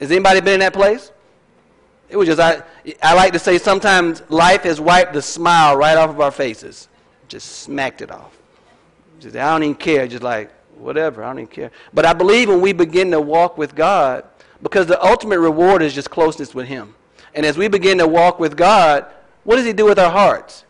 [0.02, 1.12] Has anybody been in that place?
[2.10, 2.64] It was just, I,
[3.02, 6.90] I like to say sometimes life has wiped the smile right off of our faces.
[7.30, 8.38] Just smacked it off.
[9.20, 10.08] Just, I don't even care.
[10.08, 11.72] Just like, whatever, I don't even care.
[11.94, 14.26] But I believe when we begin to walk with God,
[14.62, 16.96] because the ultimate reward is just closeness with Him.
[17.34, 19.06] And as we begin to walk with God,
[19.44, 20.66] what does He do with our hearts?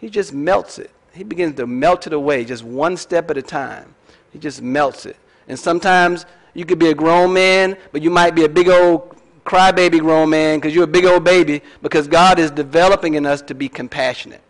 [0.00, 0.90] He just melts it.
[1.14, 3.94] He begins to melt it away just one step at a time.
[4.32, 5.16] He just melts it.
[5.48, 9.14] And sometimes you could be a grown man, but you might be a big old
[9.44, 13.42] crybaby grown man because you're a big old baby because God is developing in us
[13.42, 14.40] to be compassionate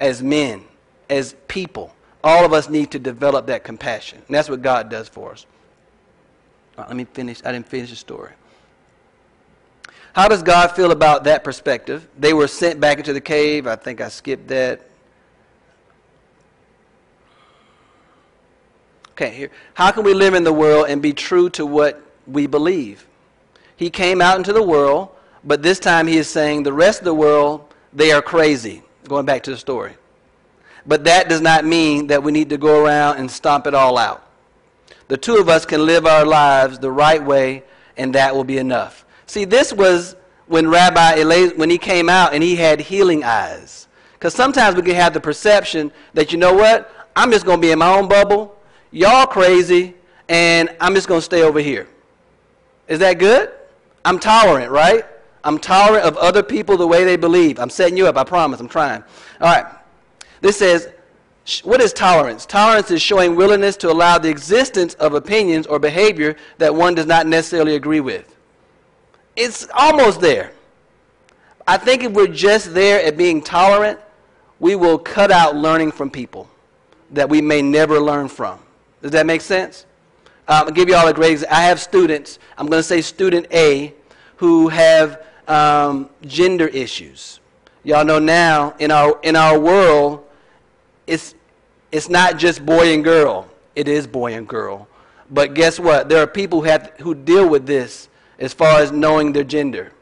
[0.00, 0.64] as men,
[1.08, 1.94] as people.
[2.24, 4.22] All of us need to develop that compassion.
[4.26, 5.46] And that's what God does for us.
[6.76, 7.40] Right, let me finish.
[7.44, 8.32] I didn't finish the story.
[10.14, 12.08] How does God feel about that perspective?
[12.18, 13.66] They were sent back into the cave.
[13.66, 14.87] I think I skipped that.
[19.20, 19.50] Okay, here.
[19.74, 23.04] How can we live in the world and be true to what we believe?
[23.74, 25.08] He came out into the world,
[25.42, 28.80] but this time he is saying the rest of the world, they are crazy.
[29.08, 29.94] Going back to the story.
[30.86, 33.98] But that does not mean that we need to go around and stomp it all
[33.98, 34.24] out.
[35.08, 37.64] The two of us can live our lives the right way,
[37.96, 39.04] and that will be enough.
[39.26, 40.14] See, this was
[40.46, 43.88] when Rabbi Elazar, when he came out and he had healing eyes.
[44.12, 47.66] Because sometimes we can have the perception that, you know what, I'm just going to
[47.66, 48.54] be in my own bubble.
[48.90, 49.94] Y'all crazy,
[50.28, 51.86] and I'm just going to stay over here.
[52.86, 53.50] Is that good?
[54.04, 55.04] I'm tolerant, right?
[55.44, 57.58] I'm tolerant of other people the way they believe.
[57.58, 58.60] I'm setting you up, I promise.
[58.60, 59.02] I'm trying.
[59.40, 59.66] All right.
[60.40, 60.88] This says,
[61.64, 62.46] what is tolerance?
[62.46, 67.06] Tolerance is showing willingness to allow the existence of opinions or behavior that one does
[67.06, 68.36] not necessarily agree with.
[69.36, 70.52] It's almost there.
[71.66, 74.00] I think if we're just there at being tolerant,
[74.58, 76.48] we will cut out learning from people
[77.10, 78.58] that we may never learn from.
[79.02, 79.86] Does that make sense?
[80.48, 81.56] Um, I'll give you all a great example.
[81.56, 83.94] I have students, I'm going to say student A,
[84.36, 87.40] who have um, gender issues.
[87.84, 90.24] Y'all know now in our, in our world,
[91.06, 91.34] it's,
[91.92, 93.48] it's not just boy and girl.
[93.76, 94.88] It is boy and girl.
[95.30, 96.08] But guess what?
[96.08, 98.08] There are people who, have, who deal with this
[98.38, 99.92] as far as knowing their gender.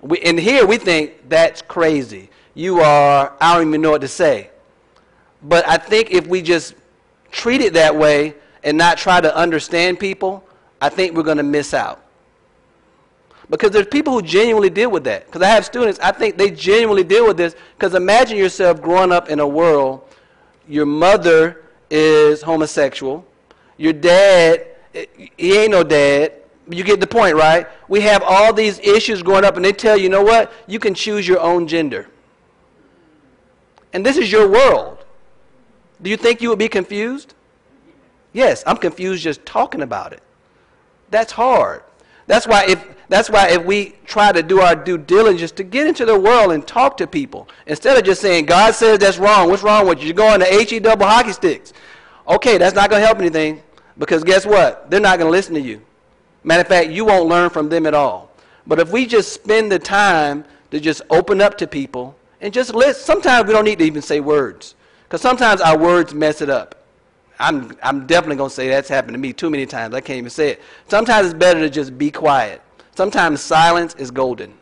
[0.00, 2.30] We, and here we think that's crazy.
[2.54, 4.50] You are, I don't even know what to say.
[5.42, 6.74] But I think if we just
[7.36, 10.42] treat it that way and not try to understand people,
[10.80, 12.02] I think we're going to miss out.
[13.48, 15.26] Because there's people who genuinely deal with that.
[15.26, 17.54] Because I have students, I think they genuinely deal with this.
[17.76, 20.02] Because imagine yourself growing up in a world,
[20.66, 23.24] your mother is homosexual,
[23.76, 24.66] your dad,
[25.36, 26.32] he ain't no dad.
[26.68, 27.68] You get the point, right?
[27.86, 30.52] We have all these issues growing up, and they tell you, you know what?
[30.66, 32.08] You can choose your own gender.
[33.92, 35.05] And this is your world.
[36.02, 37.34] Do you think you would be confused?
[38.32, 40.22] Yes, I'm confused just talking about it.
[41.10, 41.82] That's hard.
[42.26, 45.86] That's why if that's why if we try to do our due diligence to get
[45.86, 49.48] into the world and talk to people, instead of just saying, God says that's wrong,
[49.48, 50.06] what's wrong with you?
[50.06, 51.72] You're going to HE double hockey sticks.
[52.28, 53.62] Okay, that's not going to help anything
[53.96, 54.90] because guess what?
[54.90, 55.80] They're not going to listen to you.
[56.42, 58.30] Matter of fact, you won't learn from them at all.
[58.66, 62.74] But if we just spend the time to just open up to people and just
[62.74, 64.74] listen, sometimes we don't need to even say words
[65.06, 66.74] because sometimes our words mess it up.
[67.38, 69.94] I'm, I'm definitely going to say that's happened to me too many times.
[69.94, 70.62] I can't even say it.
[70.88, 72.60] Sometimes it's better to just be quiet.
[72.96, 74.54] Sometimes silence is golden.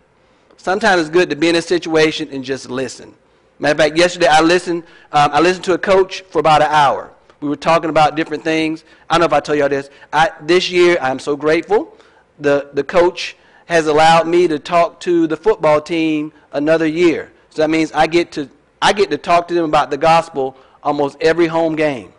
[0.57, 3.15] Sometimes it's good to be in a situation and just listen.
[3.59, 6.69] Matter of fact, yesterday I listened, um, I listened to a coach for about an
[6.71, 7.11] hour.
[7.41, 8.85] We were talking about different things.
[9.09, 9.89] I don't know if I tell y'all this.
[10.13, 11.97] I, this year, I'm so grateful.
[12.41, 17.33] The, the coach has allowed me to talk to the football team another year.
[17.51, 18.51] So that means I get to,
[18.85, 22.13] I get to talk to them about the gospel almost every home game.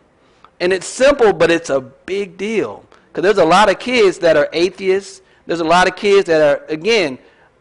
[0.60, 2.84] And it's simple, but it's a big deal.
[3.08, 5.21] Because there's a lot of kids that are atheists.
[5.45, 7.19] There's a lot of kids that are, again,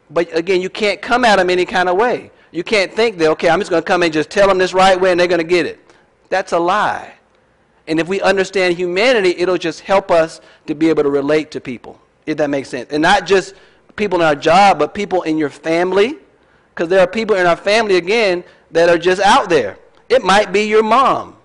[0.09, 2.31] but again, you can't come at them any kind of way.
[2.51, 4.73] You can't think that, okay, I'm just going to come and just tell them this
[4.73, 5.81] right way and they're going to get it.
[6.31, 7.13] That's a lie.
[7.87, 11.61] And if we understand humanity, it'll just help us to be able to relate to
[11.61, 12.91] people, if that makes sense.
[12.91, 13.55] And not just
[13.97, 16.17] people in our job, but people in your family.
[16.71, 18.43] Because there are people in our family, again,
[18.75, 19.79] that are just out there.
[20.09, 21.37] It might be your mom.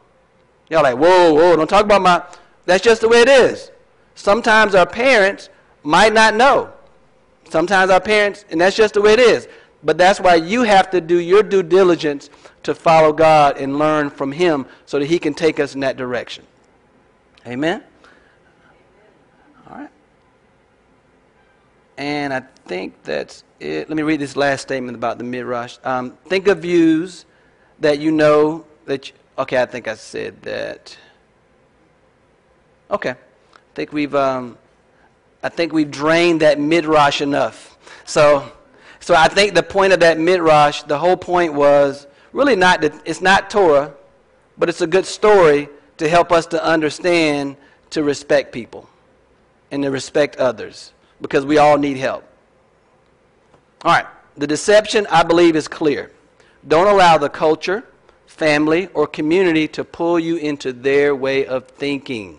[0.69, 2.23] Y'all like, whoa, whoa, don't talk about my.
[2.65, 3.71] That's just the way it is.
[4.15, 5.49] Sometimes our parents
[5.83, 6.73] might not know.
[7.49, 9.47] Sometimes our parents, and that's just the way it is.
[9.83, 12.29] But that's why you have to do your due diligence
[12.63, 15.97] to follow God and learn from Him so that He can take us in that
[15.97, 16.45] direction.
[17.45, 17.83] Amen?
[19.69, 19.89] All right.
[21.99, 23.89] And I think that's it.
[23.89, 25.77] Let me read this last statement about the midrash.
[25.83, 27.25] Um, think of views
[27.81, 29.09] that you know that.
[29.09, 30.97] You, okay, I think I said that.
[32.89, 33.15] Okay, I
[33.75, 34.15] think we've.
[34.15, 34.57] Um,
[35.43, 37.77] I think we've drained that midrash enough.
[38.05, 38.49] So,
[39.01, 42.93] so I think the point of that midrash, the whole point was really not that
[43.03, 43.93] it's not Torah,
[44.57, 47.57] but it's a good story to help us to understand
[47.89, 48.87] to respect people
[49.69, 52.23] and to respect others because we all need help.
[53.83, 54.05] All right,
[54.37, 56.11] the deception I believe is clear.
[56.67, 57.85] Don't allow the culture,
[58.27, 62.37] family, or community to pull you into their way of thinking.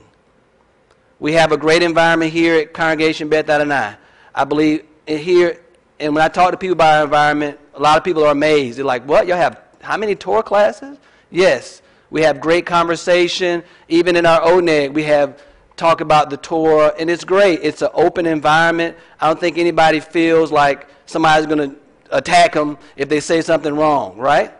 [1.18, 3.96] We have a great environment here at Congregation Beth Adonai.
[4.34, 5.60] I believe here,
[5.98, 8.78] and when I talk to people about our environment, a lot of people are amazed.
[8.78, 9.26] They're like, what?
[9.26, 10.98] Y'all have how many Torah classes?
[11.30, 11.82] Yes.
[12.10, 13.62] We have great conversation.
[13.88, 15.42] Even in our ONEG, we have
[15.80, 17.60] talk about the Torah, and it's great.
[17.62, 18.96] It's an open environment.
[19.18, 21.76] I don't think anybody feels like somebody's going to
[22.10, 24.52] attack them if they say something wrong, right?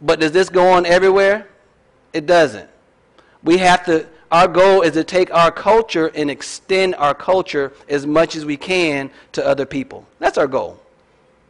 [0.00, 1.48] But does this go on everywhere?
[2.12, 2.68] It doesn't.
[3.42, 8.06] We have to our goal is to take our culture and extend our culture as
[8.06, 10.06] much as we can to other people.
[10.20, 10.80] That's our goal.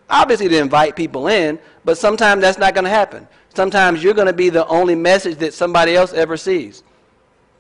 [0.09, 3.29] Obviously, to invite people in, but sometimes that's not going to happen.
[3.55, 6.83] Sometimes you're going to be the only message that somebody else ever sees.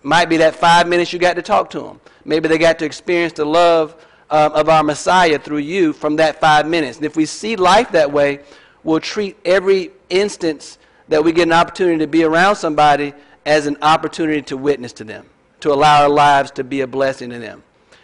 [0.02, 2.00] Might be that five minutes you got to talk to them.
[2.24, 3.94] Maybe they got to experience the love
[4.30, 6.96] um, of our Messiah through you from that five minutes.
[6.98, 8.40] And if we see life that way,
[8.84, 13.12] we'll treat every instance that we get an opportunity to be around somebody
[13.44, 15.27] as an opportunity to witness to them,
[15.60, 17.62] to allow our lives to be a blessing to them.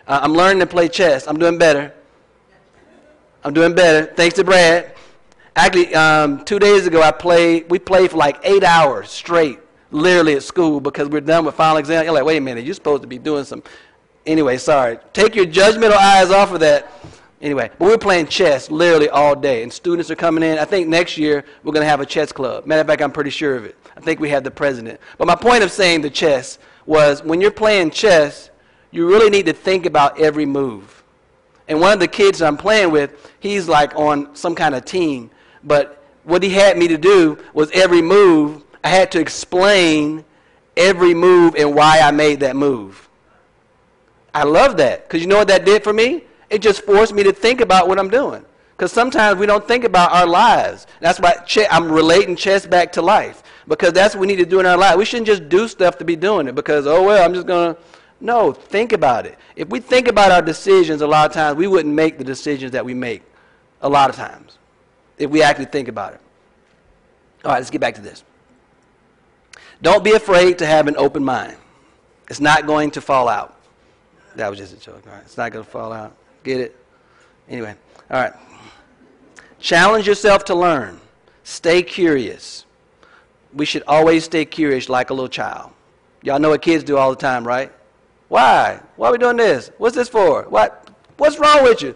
[0.08, 1.26] Uh, I'm learning to play chess.
[1.26, 1.94] I'm doing better.
[3.44, 4.12] I'm doing better.
[4.12, 4.92] Thanks to Brad.
[5.54, 7.70] Actually, um, two days ago, I played.
[7.70, 9.58] We played for like eight hours straight,
[9.90, 12.04] literally at school, because we're done with final exam.
[12.04, 13.62] You're like, wait a minute, you're supposed to be doing some.
[14.24, 14.98] Anyway, sorry.
[15.12, 16.90] Take your judgmental eyes off of that.
[17.40, 20.58] Anyway, but we're playing chess literally all day, and students are coming in.
[20.58, 22.66] I think next year we're going to have a chess club.
[22.66, 23.76] Matter of fact, I'm pretty sure of it.
[23.96, 25.00] I think we have the president.
[25.18, 28.50] But my point of saying the chess was when you're playing chess,
[28.90, 31.04] you really need to think about every move.
[31.68, 35.30] And one of the kids I'm playing with, he's like on some kind of team.
[35.62, 40.24] But what he had me to do was every move, I had to explain
[40.76, 43.08] every move and why I made that move.
[44.32, 46.22] I love that because you know what that did for me?
[46.50, 48.44] It just forced me to think about what I'm doing.
[48.76, 50.86] Because sometimes we don't think about our lives.
[51.00, 51.34] That's why
[51.68, 53.42] I'm relating chess back to life.
[53.66, 54.96] because that's what we need to do in our life.
[54.96, 57.74] We shouldn't just do stuff to be doing it because, oh, well, I'm just going
[57.74, 57.80] to.
[58.20, 59.36] No, think about it.
[59.56, 62.70] If we think about our decisions a lot of times, we wouldn't make the decisions
[62.70, 63.22] that we make
[63.80, 64.58] a lot of times
[65.18, 66.20] if we actually think about it.
[67.44, 68.22] All right, let's get back to this.
[69.82, 71.56] Don't be afraid to have an open mind.
[72.28, 73.58] It's not going to fall out.
[74.34, 75.02] That was just a joke.
[75.06, 76.16] All right, it's not going to fall out.
[76.44, 76.76] Get it?
[77.48, 77.74] Anyway,
[78.10, 78.32] all right.
[79.58, 81.00] Challenge yourself to learn.
[81.44, 82.64] Stay curious.
[83.54, 85.70] We should always stay curious like a little child.
[86.22, 87.72] Y'all know what kids do all the time, right?
[88.28, 88.80] Why?
[88.96, 89.70] Why are we doing this?
[89.78, 90.42] What's this for?
[90.44, 90.90] What?
[91.16, 91.94] What's wrong with you?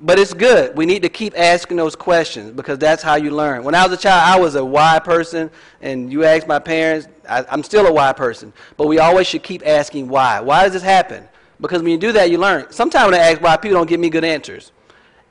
[0.00, 0.76] But it's good.
[0.76, 3.64] We need to keep asking those questions because that's how you learn.
[3.64, 7.08] When I was a child, I was a why person, and you ask my parents,
[7.26, 8.52] I, am still a why person.
[8.76, 10.40] But we always should keep asking why.
[10.40, 11.26] Why does this happen?
[11.60, 12.70] Because when you do that, you learn.
[12.70, 14.72] Sometimes when I ask why, people don't give me good answers.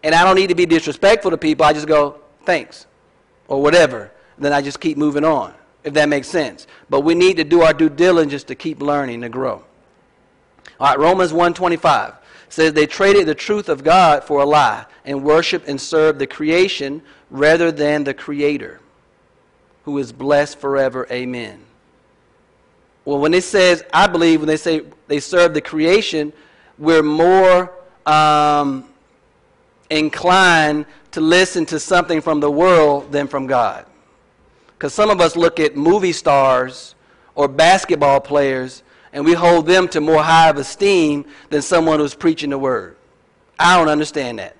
[0.03, 1.63] And I don't need to be disrespectful to people.
[1.65, 2.87] I just go, thanks,
[3.47, 4.11] or whatever.
[4.39, 5.53] Then I just keep moving on,
[5.83, 6.65] if that makes sense.
[6.89, 9.63] But we need to do our due diligence to keep learning to grow.
[10.79, 12.15] All right, Romans 125
[12.49, 16.27] says they traded the truth of God for a lie and worship and serve the
[16.27, 18.79] creation rather than the creator
[19.83, 21.07] who is blessed forever.
[21.11, 21.59] Amen.
[23.05, 26.33] Well when it says i believe when they say they serve the creation
[26.77, 27.71] we're more
[28.05, 28.89] um,
[29.89, 33.85] inclined to listen to something from the world than from god.
[34.67, 36.95] Because some of us look at movie stars
[37.35, 38.83] or basketball players
[39.15, 42.97] and we hold them to more high of esteem than someone who's preaching the word.
[43.57, 44.57] I don't understand that.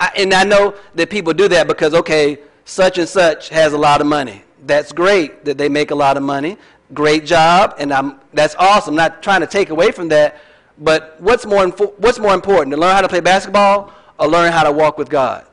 [0.00, 3.78] I, and I know that people do that because, okay, such and such has a
[3.78, 4.42] lot of money.
[4.66, 6.58] That's great that they make a lot of money.
[6.94, 8.96] Great job, and I'm, that's awesome.
[8.96, 10.40] Not trying to take away from that.
[10.78, 14.64] But what's more, what's more important, to learn how to play basketball or learn how
[14.64, 15.46] to walk with God?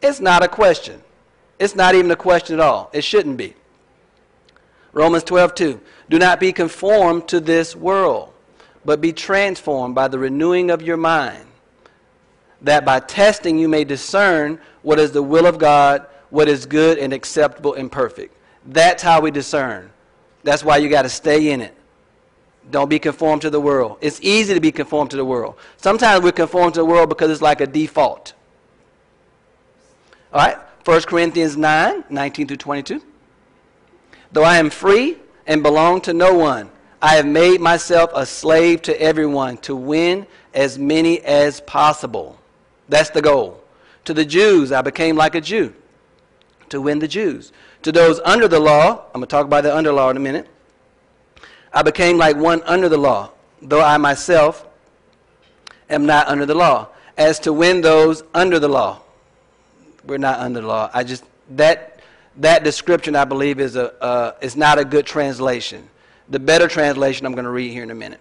[0.00, 1.02] It's not a question.
[1.58, 2.90] It's not even a question at all.
[2.92, 3.54] It shouldn't be.
[4.96, 5.80] Romans 12, 2.
[6.08, 8.32] Do not be conformed to this world,
[8.82, 11.44] but be transformed by the renewing of your mind,
[12.62, 16.96] that by testing you may discern what is the will of God, what is good
[16.96, 18.34] and acceptable and perfect.
[18.64, 19.90] That's how we discern.
[20.44, 21.74] That's why you got to stay in it.
[22.70, 23.98] Don't be conformed to the world.
[24.00, 25.56] It's easy to be conformed to the world.
[25.76, 28.32] Sometimes we conform to the world because it's like a default.
[30.32, 30.56] All right?
[30.86, 33.02] 1 Corinthians 9, 19 through 22.
[34.36, 35.16] Though I am free
[35.46, 36.68] and belong to no one,
[37.00, 42.38] I have made myself a slave to everyone to win as many as possible.
[42.86, 43.64] That's the goal.
[44.04, 45.72] To the Jews, I became like a Jew
[46.68, 47.50] to win the Jews.
[47.80, 50.20] To those under the law, I'm going to talk about the under law in a
[50.20, 50.46] minute.
[51.72, 53.30] I became like one under the law,
[53.62, 54.66] though I myself
[55.88, 56.88] am not under the law.
[57.16, 59.00] As to win those under the law,
[60.04, 60.90] we're not under the law.
[60.92, 61.95] I just, that
[62.38, 65.88] that description, I believe, is, a, uh, is not a good translation.
[66.28, 68.20] The better translation I'm going to read here in a minute.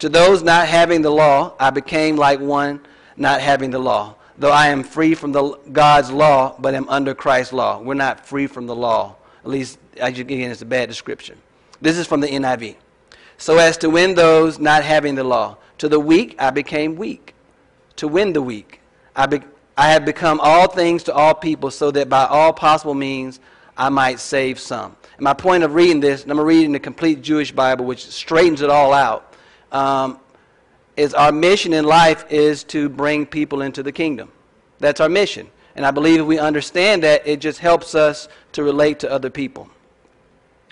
[0.00, 2.80] To those not having the law, I became like one
[3.16, 4.14] not having the law.
[4.38, 7.80] Though I am free from the, God's law, but am under Christ's law.
[7.80, 9.16] We're not free from the law.
[9.42, 11.38] At least, again, it's a bad description.
[11.80, 12.76] This is from the NIV.
[13.36, 15.56] So as to win those not having the law.
[15.78, 17.34] To the weak, I became weak.
[17.96, 18.80] To win the weak,
[19.16, 19.40] I, be,
[19.78, 23.38] I have become all things to all people so that by all possible means
[23.76, 24.96] I might save some.
[25.14, 28.60] And my point of reading this, and I'm reading the complete Jewish Bible, which straightens
[28.60, 29.34] it all out,
[29.70, 30.18] um,
[30.96, 34.32] is our mission in life is to bring people into the kingdom.
[34.80, 35.48] That's our mission.
[35.76, 39.30] And I believe if we understand that, it just helps us to relate to other
[39.30, 39.70] people.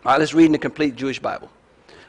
[0.04, 1.48] All right, let's read in the complete Jewish Bible.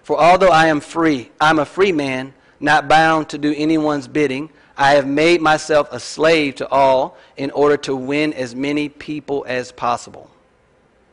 [0.01, 4.49] For although I am free, I'm a free man, not bound to do anyone's bidding.
[4.77, 9.43] I have made myself a slave to all in order to win as many people
[9.47, 10.29] as possible.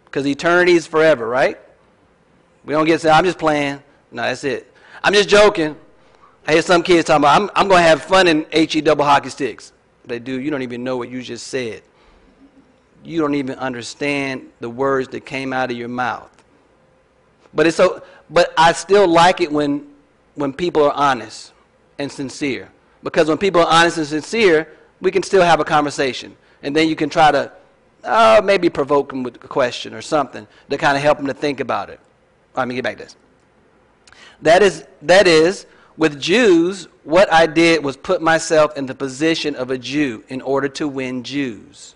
[0.05, 1.59] Because eternity is forever, right?
[2.65, 3.83] We don't get to I'm just playing.
[4.13, 4.71] No, that's it.
[5.03, 5.77] I'm just joking.
[6.47, 9.05] I hear some kids talking about, I'm, I'm going to have fun in HE double
[9.05, 9.73] hockey sticks.
[10.05, 10.39] They do.
[10.41, 11.83] You don't even know what you just said.
[13.03, 16.31] You don't even understand the words that came out of your mouth.
[17.55, 18.03] But it's so.
[18.29, 19.87] But I still like it when
[20.35, 21.53] when people are honest
[21.99, 22.71] and sincere.
[23.05, 24.67] Because when people are honest and sincere,
[25.01, 26.37] we can still have a conversation.
[26.63, 27.53] And then you can try to
[28.03, 31.35] uh, maybe provoke them with a question or something to kind of help them to
[31.35, 32.01] think about it.
[32.57, 33.17] Let me get back to this.
[34.43, 39.55] That is, that is, with Jews, what I did was put myself in the position
[39.55, 41.95] of a Jew in order to win Jews.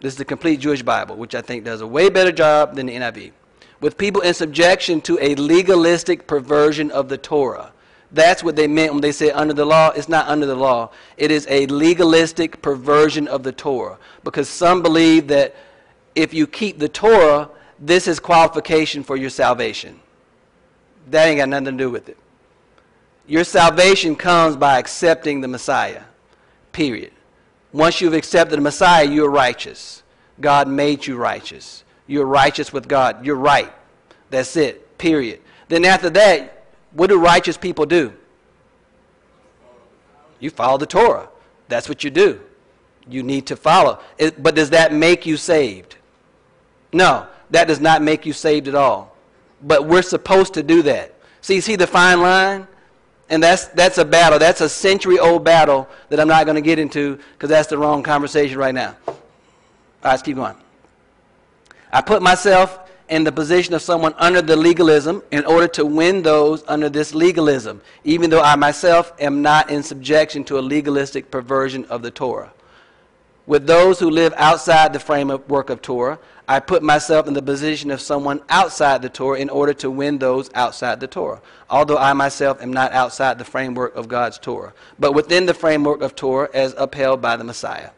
[0.00, 2.86] This is the complete Jewish Bible, which I think does a way better job than
[2.86, 3.32] the NIV.
[3.80, 7.71] With people in subjection to a legalistic perversion of the Torah.
[8.12, 9.90] That's what they meant when they said under the law.
[9.90, 10.90] It's not under the law.
[11.16, 13.98] It is a legalistic perversion of the Torah.
[14.22, 15.56] Because some believe that
[16.14, 17.48] if you keep the Torah,
[17.78, 19.98] this is qualification for your salvation.
[21.10, 22.18] That ain't got nothing to do with it.
[23.26, 26.02] Your salvation comes by accepting the Messiah.
[26.72, 27.12] Period.
[27.72, 30.02] Once you've accepted the Messiah, you're righteous.
[30.40, 31.84] God made you righteous.
[32.06, 33.24] You're righteous with God.
[33.24, 33.72] You're right.
[34.28, 34.98] That's it.
[34.98, 35.40] Period.
[35.68, 36.61] Then after that,
[36.92, 38.12] what do righteous people do?
[40.40, 41.28] You follow the Torah.
[41.68, 42.40] That's what you do.
[43.08, 44.00] You need to follow.
[44.18, 45.96] It, but does that make you saved?
[46.92, 49.16] No, that does not make you saved at all.
[49.62, 51.14] But we're supposed to do that.
[51.40, 52.66] See, see the fine line?
[53.28, 54.38] And that's, that's a battle.
[54.38, 57.78] That's a century old battle that I'm not going to get into because that's the
[57.78, 58.96] wrong conversation right now.
[59.06, 59.14] All
[60.04, 60.56] right, let's keep going.
[61.92, 62.81] I put myself
[63.12, 67.14] in the position of someone under the legalism in order to win those under this
[67.14, 72.10] legalism, even though I myself am not in subjection to a legalistic perversion of the
[72.10, 72.54] Torah.
[73.44, 77.90] With those who live outside the framework of Torah, I put myself in the position
[77.90, 82.14] of someone outside the Torah in order to win those outside the Torah, although I
[82.14, 86.48] myself am not outside the framework of God's Torah, but within the framework of Torah
[86.54, 87.90] as upheld by the Messiah.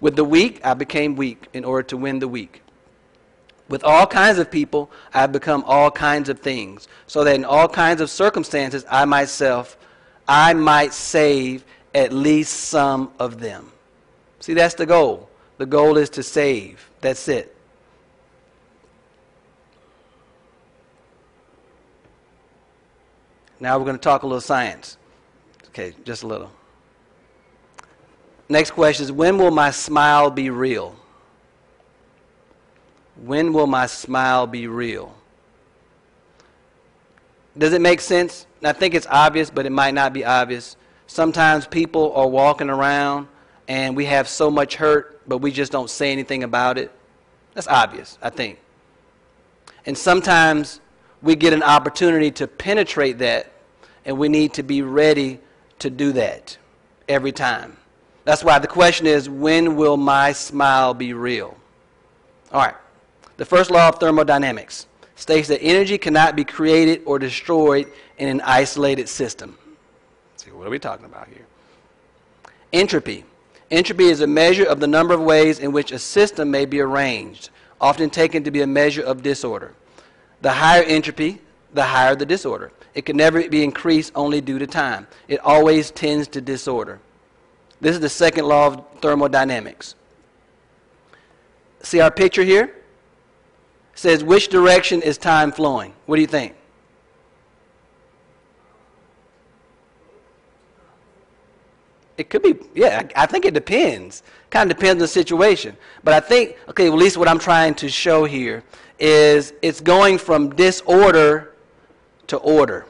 [0.00, 2.62] With the weak, I became weak in order to win the weak.
[3.68, 7.44] With all kinds of people, I have become all kinds of things, so that in
[7.44, 9.78] all kinds of circumstances, I myself,
[10.28, 13.70] I might save at least some of them.
[14.40, 15.30] See, that's the goal.
[15.56, 16.90] The goal is to save.
[17.00, 17.54] That's it.
[23.60, 24.98] Now we're going to talk a little science.
[25.68, 26.50] Okay, just a little.
[28.48, 30.96] Next question is when will my smile be real?
[33.22, 35.14] When will my smile be real?
[37.56, 38.46] Does it make sense?
[38.62, 40.76] I think it's obvious, but it might not be obvious.
[41.06, 43.28] Sometimes people are walking around
[43.68, 46.90] and we have so much hurt, but we just don't say anything about it.
[47.54, 48.58] That's obvious, I think.
[49.86, 50.80] And sometimes
[51.22, 53.52] we get an opportunity to penetrate that,
[54.04, 55.40] and we need to be ready
[55.78, 56.56] to do that
[57.08, 57.76] every time.
[58.24, 61.56] That's why the question is when will my smile be real?
[62.52, 62.74] All right.
[63.36, 68.40] The first law of thermodynamics states that energy cannot be created or destroyed in an
[68.42, 69.58] isolated system.
[70.36, 71.46] See, what are we talking about here?
[72.72, 73.24] Entropy.
[73.70, 76.80] Entropy is a measure of the number of ways in which a system may be
[76.80, 79.74] arranged, often taken to be a measure of disorder.
[80.42, 81.40] The higher entropy,
[81.72, 82.72] the higher the disorder.
[82.94, 85.08] It can never be increased only due to time.
[85.26, 87.00] It always tends to disorder.
[87.80, 89.96] This is the second law of thermodynamics.
[91.82, 92.74] See our picture here?
[93.94, 95.94] Says, Which direction is time flowing?
[96.06, 96.54] What do you think?
[102.16, 104.22] It could be, yeah, I think it depends.
[104.50, 105.76] Kind of depends on the situation.
[106.04, 108.62] But I think, okay, well, at least what I'm trying to show here
[109.00, 111.54] is it's going from disorder
[112.28, 112.86] to order.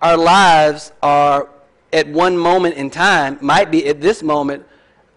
[0.00, 1.48] Our lives are,
[1.92, 4.64] at one moment in time, might be at this moment,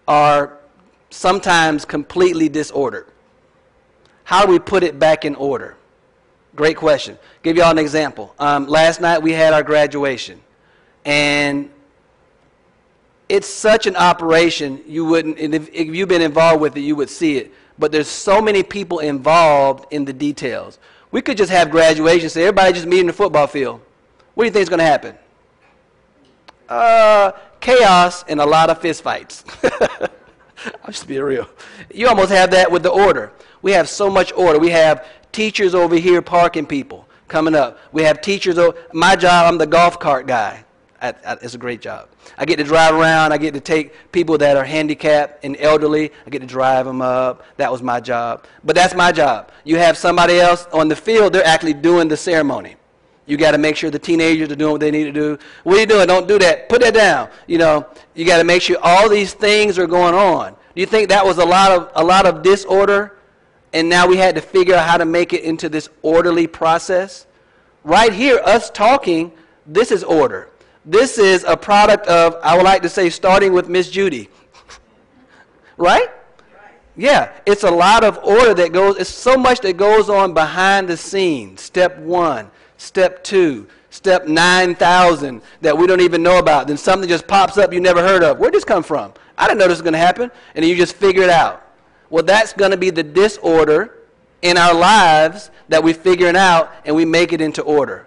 [0.06, 0.58] are
[1.10, 3.07] sometimes completely disordered.
[4.28, 5.74] How do we put it back in order?
[6.54, 7.16] Great question.
[7.42, 8.34] Give y'all an example.
[8.38, 10.38] Um, last night we had our graduation,
[11.06, 11.70] and
[13.30, 15.38] it's such an operation you wouldn't.
[15.38, 17.54] If, if you've been involved with it, you would see it.
[17.78, 20.78] But there's so many people involved in the details.
[21.10, 23.80] We could just have graduation, say everybody just meet in the football field.
[24.34, 25.14] What do you think is going to happen?
[26.68, 29.42] Uh, chaos and a lot of fistfights.
[30.84, 31.48] I'm just being real.
[31.92, 33.32] You almost have that with the order.
[33.62, 34.58] We have so much order.
[34.58, 37.78] We have teachers over here parking people coming up.
[37.92, 38.58] We have teachers.
[38.58, 40.64] Over, my job, I'm the golf cart guy.
[41.00, 42.08] I, I, it's a great job.
[42.36, 43.32] I get to drive around.
[43.32, 46.10] I get to take people that are handicapped and elderly.
[46.26, 47.44] I get to drive them up.
[47.56, 48.44] That was my job.
[48.64, 49.52] But that's my job.
[49.64, 51.32] You have somebody else on the field.
[51.32, 52.76] They're actually doing the ceremony.
[53.28, 55.38] You got to make sure the teenagers are doing what they need to do.
[55.62, 56.08] What are you doing?
[56.08, 56.68] Don't do that.
[56.68, 57.28] Put that down.
[57.46, 60.54] You know, you got to make sure all these things are going on.
[60.74, 63.18] Do you think that was a lot of a lot of disorder
[63.72, 67.26] and now we had to figure out how to make it into this orderly process.
[67.84, 69.32] Right here, us talking,
[69.66, 70.50] this is order.
[70.84, 74.30] This is a product of, I would like to say, starting with Miss Judy.
[75.76, 76.08] right?
[76.96, 80.88] Yeah, it's a lot of order that goes, it's so much that goes on behind
[80.88, 81.60] the scenes.
[81.60, 86.66] Step one, step two, step 9,000 that we don't even know about.
[86.66, 88.38] Then something just pops up you never heard of.
[88.38, 89.12] Where'd this come from?
[89.36, 90.30] I didn't know this was going to happen.
[90.54, 91.64] And you just figure it out.
[92.08, 93.98] Well, that's going to be the disorder
[94.40, 98.06] in our lives that we're figuring out and we make it into order.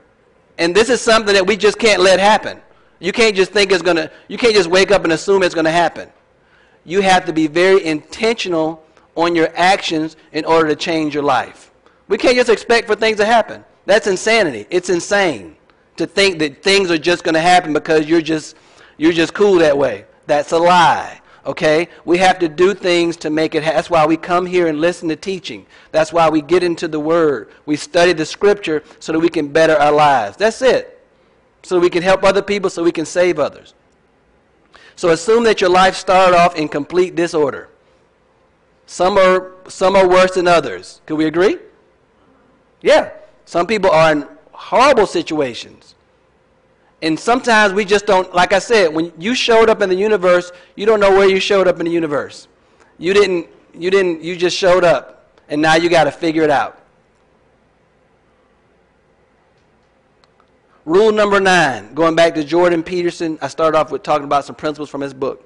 [0.57, 2.61] And this is something that we just can't let happen.
[2.99, 5.55] You can't just think it's going to, you can't just wake up and assume it's
[5.55, 6.09] going to happen.
[6.84, 8.84] You have to be very intentional
[9.15, 11.72] on your actions in order to change your life.
[12.07, 13.63] We can't just expect for things to happen.
[13.92, 14.68] That's insanity.
[14.70, 15.58] It's insane
[15.98, 18.56] to think that things are just going to happen because you're just
[18.98, 20.06] you're just cool that way.
[20.28, 21.20] That's a lie.
[21.46, 21.89] Okay?
[22.06, 23.66] We have to do things to make it.
[23.66, 25.66] Ha- That's why we come here and listen to teaching.
[25.92, 27.50] That's why we get into the Word.
[27.66, 30.38] We study the Scripture so that we can better our lives.
[30.38, 31.06] That's it.
[31.64, 33.74] So we can help other people, so we can save others.
[34.96, 37.68] So assume that your life started off in complete disorder.
[38.86, 41.02] Some are, some are worse than others.
[41.06, 41.58] Could we agree?
[42.82, 43.12] Yeah.
[43.52, 45.95] Some people are in horrible situations.
[47.02, 50.54] And sometimes we just don't, like I said, when you showed up in the universe,
[50.78, 52.47] you don't know where you showed up in the universe.
[52.97, 55.28] You didn't, you didn't, you just showed up.
[55.49, 56.82] And now you got to figure it out.
[60.86, 64.56] Rule number nine, going back to Jordan Peterson, I started off with talking about some
[64.56, 65.45] principles from his book.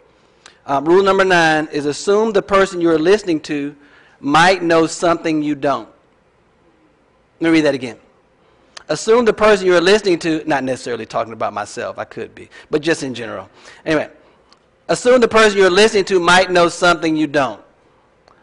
[0.67, 3.75] Um, rule number nine is assume the person you're listening to
[4.19, 5.89] might know something you don't.
[7.39, 7.97] Let me read that again.
[8.87, 12.81] Assume the person you're listening to, not necessarily talking about myself, I could be, but
[12.81, 13.49] just in general.
[13.85, 14.09] Anyway,
[14.87, 17.61] assume the person you're listening to might know something you don't.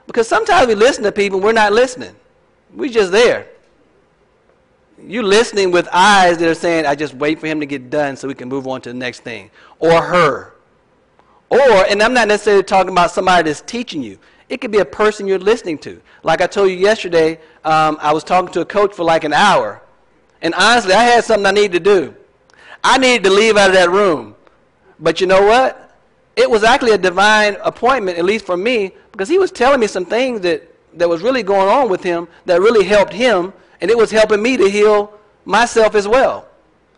[0.06, 2.14] Because sometimes we listen to people, we're not listening.
[2.74, 3.46] We're just there.
[5.00, 8.16] You listening with eyes that are saying, I just wait for him to get done
[8.16, 9.50] so we can move on to the next thing.
[9.78, 10.54] Or her.
[11.50, 14.18] Or, and I'm not necessarily talking about somebody that's teaching you.
[14.52, 15.98] It could be a person you're listening to.
[16.22, 19.32] Like I told you yesterday, um, I was talking to a coach for like an
[19.32, 19.80] hour.
[20.42, 22.14] And honestly, I had something I needed to do.
[22.84, 24.34] I needed to leave out of that room.
[25.00, 25.96] But you know what?
[26.36, 29.86] It was actually a divine appointment, at least for me, because he was telling me
[29.86, 33.90] some things that, that was really going on with him that really helped him, and
[33.90, 36.46] it was helping me to heal myself as well.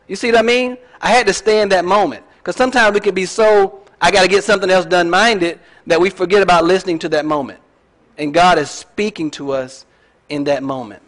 [0.08, 0.76] You see what I mean?
[1.00, 2.24] I had to stay in that moment.
[2.38, 6.00] Because sometimes we can be so, I got to get something else done minded, that
[6.00, 7.60] we forget about listening to that moment.
[8.16, 9.86] And God is speaking to us
[10.28, 11.02] in that moment.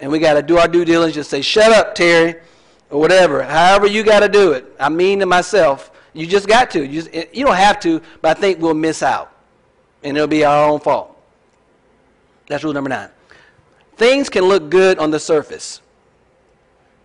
[0.00, 2.36] And we got to do our due diligence, say, shut up, Terry,
[2.90, 3.42] or whatever.
[3.42, 4.64] However you got to do it.
[4.78, 5.90] I mean to myself.
[6.12, 6.86] You just got to.
[6.86, 9.32] You, just, you don't have to, but I think we'll miss out.
[10.02, 11.16] And it'll be our own fault.
[12.48, 13.08] That's rule number nine.
[13.96, 15.80] Things can look good on the surface.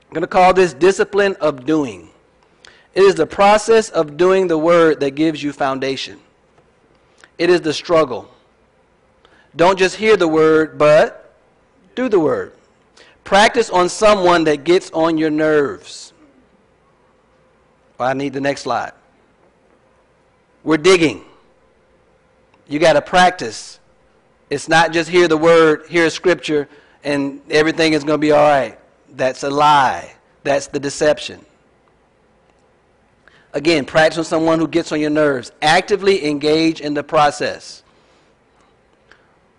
[0.07, 2.09] I'm going to call this discipline of doing.
[2.95, 6.19] It is the process of doing the word that gives you foundation.
[7.37, 8.29] It is the struggle.
[9.55, 11.33] Don't just hear the word, but
[11.95, 12.53] do the word.
[13.23, 16.13] Practice on someone that gets on your nerves.
[17.97, 18.93] Well, I need the next slide.
[20.63, 21.23] We're digging.
[22.67, 23.79] You got to practice.
[24.49, 26.69] It's not just hear the word, hear scripture,
[27.03, 28.77] and everything is going to be all right.
[29.09, 30.13] That's a lie.
[30.43, 31.45] That's the deception.
[33.53, 35.51] Again, practice on someone who gets on your nerves.
[35.61, 37.83] Actively engage in the process.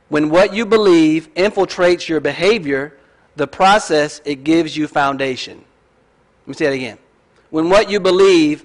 [0.09, 2.97] When what you believe infiltrates your behavior,
[3.37, 5.59] the process, it gives you foundation.
[6.43, 6.99] Let me say that again.
[7.51, 8.65] When what you believe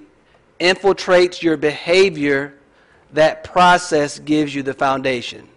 [0.60, 2.54] infiltrates your behavior,
[3.12, 5.48] that process gives you the foundation.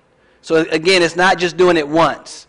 [0.41, 2.47] So again, it's not just doing it once.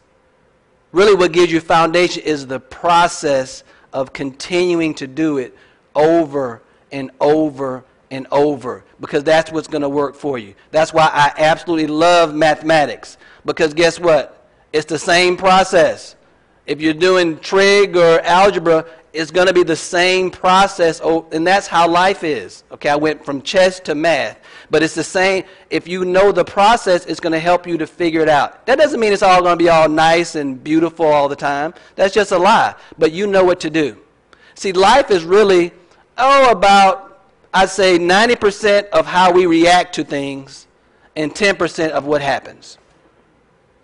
[0.92, 5.56] Really, what gives you foundation is the process of continuing to do it
[5.94, 6.62] over
[6.92, 10.54] and over and over because that's what's going to work for you.
[10.70, 14.46] That's why I absolutely love mathematics because guess what?
[14.72, 16.16] It's the same process.
[16.66, 18.84] If you're doing trig or algebra,
[19.14, 22.62] it's going to be the same process, and that's how life is.
[22.70, 24.38] Okay, I went from chess to math,
[24.70, 25.44] but it's the same.
[25.70, 28.66] If you know the process, it's going to help you to figure it out.
[28.66, 31.72] That doesn't mean it's all going to be all nice and beautiful all the time.
[31.96, 32.74] That's just a lie.
[32.98, 33.96] But you know what to do.
[34.54, 35.72] See, life is really,
[36.18, 37.20] oh, about,
[37.54, 40.66] I'd say 90% of how we react to things
[41.16, 42.78] and 10% of what happens.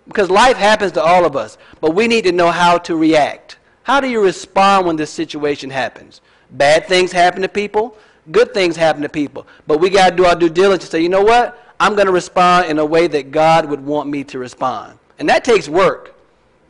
[0.06, 3.58] Because life happens to all of us, but we need to know how to react.
[3.84, 6.20] How do you respond when this situation happens?
[6.50, 7.96] Bad things happen to people,
[8.30, 9.46] good things happen to people.
[9.66, 11.60] But we got to do our due diligence and say, you know what?
[11.80, 14.98] I'm going to respond in a way that God would want me to respond.
[15.18, 16.13] And that takes work.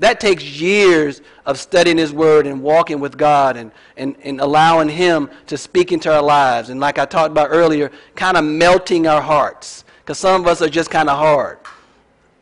[0.00, 4.88] That takes years of studying His Word and walking with God and, and, and allowing
[4.88, 6.70] Him to speak into our lives.
[6.70, 9.84] And like I talked about earlier, kind of melting our hearts.
[10.00, 11.58] Because some of us are just kind of hard.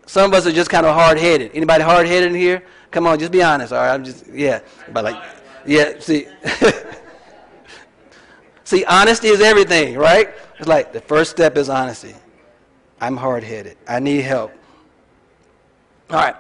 [0.07, 1.53] Some of us are just kind of hard-headed.
[1.55, 2.65] Anybody hard-headed in here?
[2.91, 3.73] Come on, just be honest.
[3.73, 4.61] All right, I'm just yeah.
[4.93, 5.23] But like,
[5.65, 5.99] yeah.
[6.01, 6.27] See,
[8.65, 10.31] see, honesty is everything, right?
[10.59, 12.15] It's like the first step is honesty.
[13.01, 13.77] I'm hard-headed.
[13.89, 14.53] I need help.
[16.11, 16.37] All right.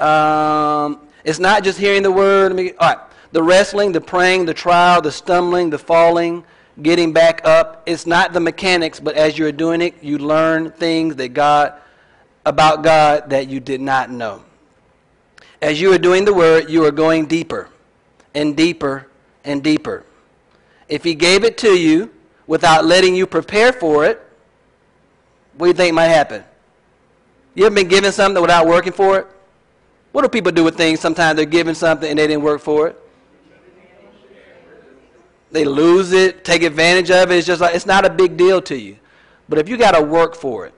[0.00, 2.52] Um, it's not just hearing the word.
[2.52, 2.98] all right.
[3.32, 6.44] The wrestling, the praying, the trial, the stumbling, the falling,
[6.80, 7.82] getting back up.
[7.86, 11.74] It's not the mechanics, but as you're doing it, you learn things that God
[12.44, 14.44] about God that you did not know.
[15.60, 17.68] As you are doing the word, you are going deeper
[18.34, 19.08] and deeper
[19.44, 20.04] and deeper.
[20.88, 22.12] If he gave it to you
[22.46, 24.22] without letting you prepare for it,
[25.56, 26.44] what do you think might happen?
[27.54, 29.26] You ever been given something without working for it?
[30.16, 30.98] What do people do with things?
[31.00, 32.98] Sometimes they're given something and they didn't work for it.
[35.50, 37.36] They lose it, take advantage of it.
[37.36, 38.96] It's just like it's not a big deal to you.
[39.46, 40.72] But if you got to work for it,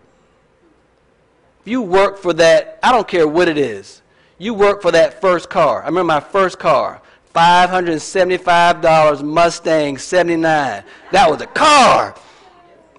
[1.60, 4.02] if you work for that, I don't care what it is.
[4.38, 5.82] You work for that first car.
[5.82, 7.00] I remember my first car,
[7.32, 10.82] $575 Mustang 79.
[11.12, 12.16] That was a car.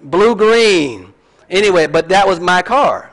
[0.02, 1.14] Blue green.
[1.50, 3.12] Anyway, but that was my car.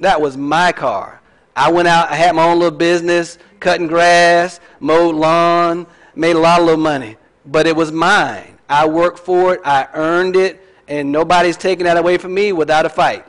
[0.00, 1.21] That was my car.
[1.54, 6.38] I went out, I had my own little business, cutting grass, mowed lawn, made a
[6.38, 7.16] lot of little money.
[7.44, 8.58] But it was mine.
[8.68, 12.86] I worked for it, I earned it, and nobody's taking that away from me without
[12.86, 13.26] a fight.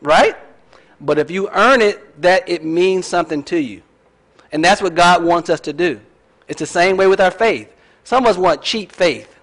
[0.00, 0.36] Right?
[1.00, 3.82] But if you earn it, that it means something to you.
[4.52, 6.00] And that's what God wants us to do.
[6.46, 7.72] It's the same way with our faith.
[8.04, 9.34] Some of us want cheap faith.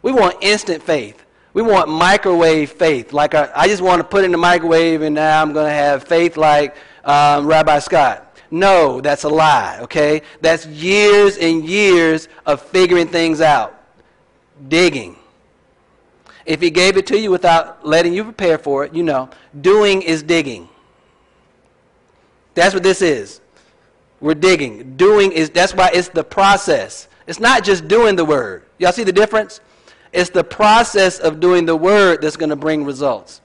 [0.00, 1.24] We want instant faith.
[1.54, 3.12] We want microwave faith.
[3.12, 6.04] Like I just want to put in the microwave and now I'm going to have
[6.04, 8.24] faith like um, Rabbi Scott.
[8.50, 10.22] No, that's a lie, okay?
[10.40, 13.78] That's years and years of figuring things out,
[14.68, 15.16] digging.
[16.46, 19.28] If he gave it to you without letting you prepare for it, you know,
[19.60, 20.68] doing is digging.
[22.54, 23.42] That's what this is.
[24.20, 24.96] We're digging.
[24.96, 27.08] Doing is, that's why it's the process.
[27.26, 28.64] It's not just doing the word.
[28.78, 29.60] Y'all see the difference?
[30.12, 33.40] It's the process of doing the word that's going to bring results.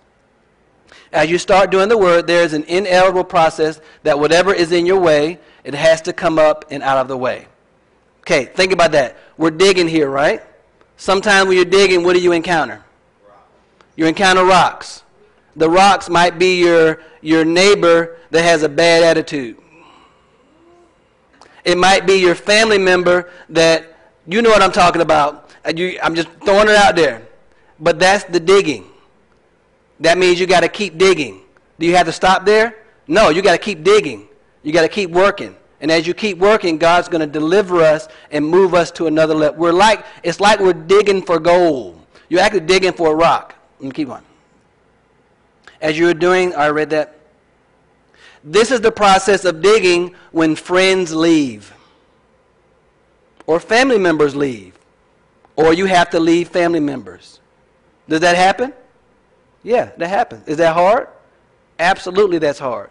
[1.11, 4.99] As you start doing the word, there's an inevitable process that whatever is in your
[4.99, 7.47] way, it has to come up and out of the way.
[8.21, 9.17] Okay, think about that.
[9.37, 10.41] We're digging here, right?
[10.97, 12.83] Sometimes when you're digging, what do you encounter?
[13.95, 15.03] You encounter rocks.
[15.55, 19.57] The rocks might be your, your neighbor that has a bad attitude.
[21.63, 25.42] It might be your family member that, you know what I'm talking about.
[25.75, 27.27] You, I'm just throwing it out there.
[27.79, 28.85] But that's the digging.
[29.99, 31.41] That means you got to keep digging.
[31.79, 32.75] Do you have to stop there?
[33.07, 34.27] No, you got to keep digging.
[34.61, 35.55] You got to keep working.
[35.81, 39.35] And as you keep working, God's going to deliver us and move us to another
[39.35, 39.59] level.
[39.59, 42.01] We're like, it's like we're digging for gold.
[42.29, 43.55] You're actually digging for a rock.
[43.79, 44.23] Let me keep on.
[45.81, 47.15] As you're doing, I read that.
[48.43, 51.73] This is the process of digging when friends leave,
[53.45, 54.72] or family members leave,
[55.55, 57.39] or you have to leave family members.
[58.07, 58.73] Does that happen?
[59.63, 60.47] Yeah, that happens.
[60.47, 61.07] Is that hard?
[61.79, 62.89] Absolutely, that's hard.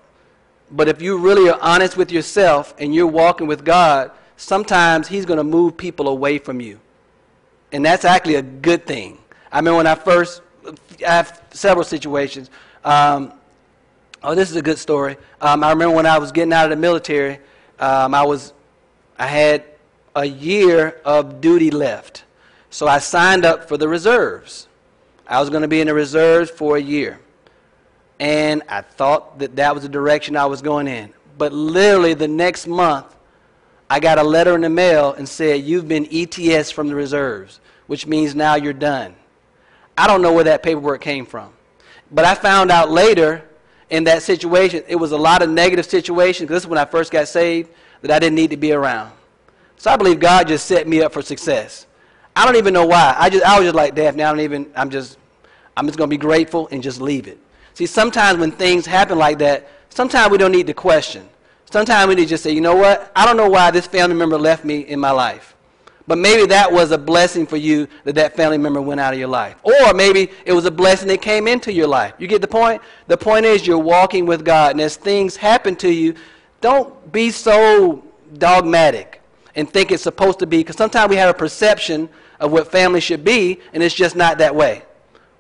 [0.71, 5.27] But if you really are honest with yourself and you're walking with God, sometimes He's
[5.27, 6.81] going to move people away from you.
[7.73, 9.19] And that's actually a good thing.
[9.51, 10.41] I mean, when I first,
[11.07, 12.49] I have several situations.
[12.85, 13.33] Um,
[14.25, 15.17] Oh, this is a good story.
[15.41, 17.41] Um, I remember when I was getting out of the military,
[17.81, 18.53] um, I was,
[19.19, 19.65] I had
[20.15, 22.23] a year of duty left,
[22.73, 24.67] so I signed up for the reserves.
[25.27, 27.21] I was going to be in the reserves for a year,
[28.19, 31.13] and I thought that that was the direction I was going in.
[31.37, 33.15] But literally the next month,
[33.91, 37.61] I got a letter in the mail and said, "You've been ETS from the reserves,
[37.89, 39.17] which means now you're done."
[39.97, 41.51] I don't know where that paperwork came from,
[42.11, 43.45] but I found out later
[43.91, 46.49] in that situation, it was a lot of negative situations.
[46.49, 47.69] This is when I first got saved
[48.01, 49.13] that I didn't need to be around.
[49.77, 51.87] So I believe God just set me up for success.
[52.35, 53.15] I don't even know why.
[53.19, 54.23] I just I was just like Daphne.
[54.23, 54.71] I don't even.
[54.75, 55.19] I'm just
[55.77, 57.39] I'm just gonna be grateful and just leave it.
[57.75, 61.29] See, sometimes when things happen like that, sometimes we don't need to question.
[61.71, 63.11] Sometimes we need to just say, you know what?
[63.17, 65.57] I don't know why this family member left me in my life.
[66.07, 69.19] But maybe that was a blessing for you that that family member went out of
[69.19, 69.57] your life.
[69.63, 72.15] Or maybe it was a blessing that came into your life.
[72.19, 72.83] You get the point?
[73.07, 74.73] The point is you're walking with God.
[74.73, 76.15] And as things happen to you,
[76.61, 78.05] don't be so
[78.37, 79.23] dogmatic
[79.55, 80.59] and think it's supposed to be.
[80.59, 82.09] Because sometimes we have a perception
[82.43, 84.83] of what family should be, and it's just not that way.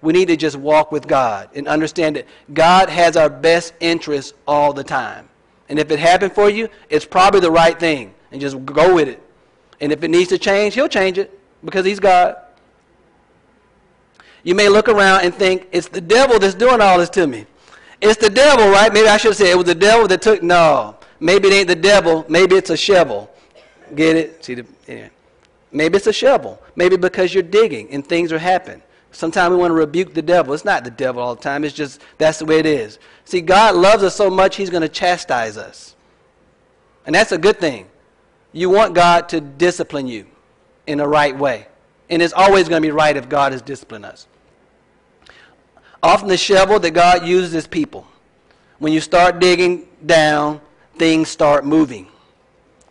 [0.00, 4.32] We need to just walk with God and understand that God has our best interests
[4.46, 5.28] all the time.
[5.68, 8.14] And if it happened for you, it's probably the right thing.
[8.30, 9.20] And just go with it.
[9.80, 12.36] And if it needs to change, he'll change it because he's God.
[14.44, 17.46] You may look around and think, it's the devil that's doing all this to me.
[18.00, 18.92] It's the devil, right?
[18.92, 20.42] Maybe I should say it was the devil that took.
[20.42, 22.24] No, maybe it ain't the devil.
[22.28, 23.30] Maybe it's a shovel.
[23.94, 24.44] Get it?
[24.44, 24.66] See the.
[24.88, 25.09] Yeah.
[25.73, 26.62] Maybe it's a shovel.
[26.77, 28.83] Maybe because you're digging and things are happening.
[29.11, 30.55] Sometimes we want to rebuke the devil.
[30.55, 31.64] It's not the devil all the time.
[31.64, 32.99] It's just that's the way it is.
[33.25, 35.95] See, God loves us so much, He's going to chastise us.
[37.05, 37.87] And that's a good thing
[38.53, 40.27] you want God to discipline you
[40.87, 41.66] in the right way.
[42.11, 44.27] And it's always going to be right if God has disciplined us.
[46.03, 48.07] Often the shovel that God uses is people.
[48.79, 50.61] When you start digging down,
[50.99, 52.09] things start moving.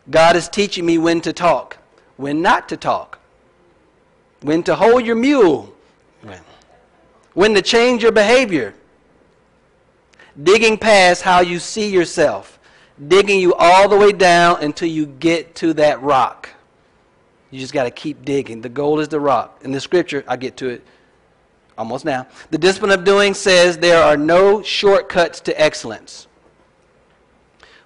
[0.10, 1.78] God is teaching me when to talk,
[2.18, 3.20] when not to talk,
[4.42, 5.74] when to hold your mule,
[7.34, 8.74] when to change your behavior.
[10.42, 12.60] Digging past how you see yourself,
[13.08, 16.50] digging you all the way down until you get to that rock.
[17.52, 18.62] You just got to keep digging.
[18.62, 19.60] The goal is the rock.
[19.64, 20.86] In the scripture, I get to it
[21.78, 22.28] almost now.
[22.50, 26.28] The discipline of doing says there are no shortcuts to excellence.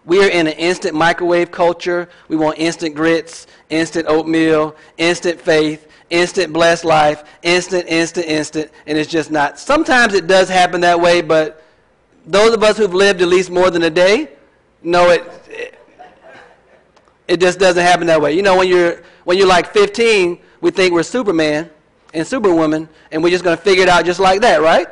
[0.06, 2.10] We are in an instant microwave culture.
[2.28, 8.98] We want instant grits, instant oatmeal, instant faith, instant blessed life, instant, instant, instant, and
[8.98, 9.60] it's just not.
[9.60, 11.64] Sometimes it does happen that way, but
[12.26, 14.30] those of us who've lived at least more than a day
[14.82, 15.78] know it,
[17.28, 18.34] it, just doesn't happen that way.
[18.34, 21.70] You know, when you're, when you're like 15, we think we're Superman
[22.14, 24.88] and Superwoman, and we're just going to figure it out just like that, right?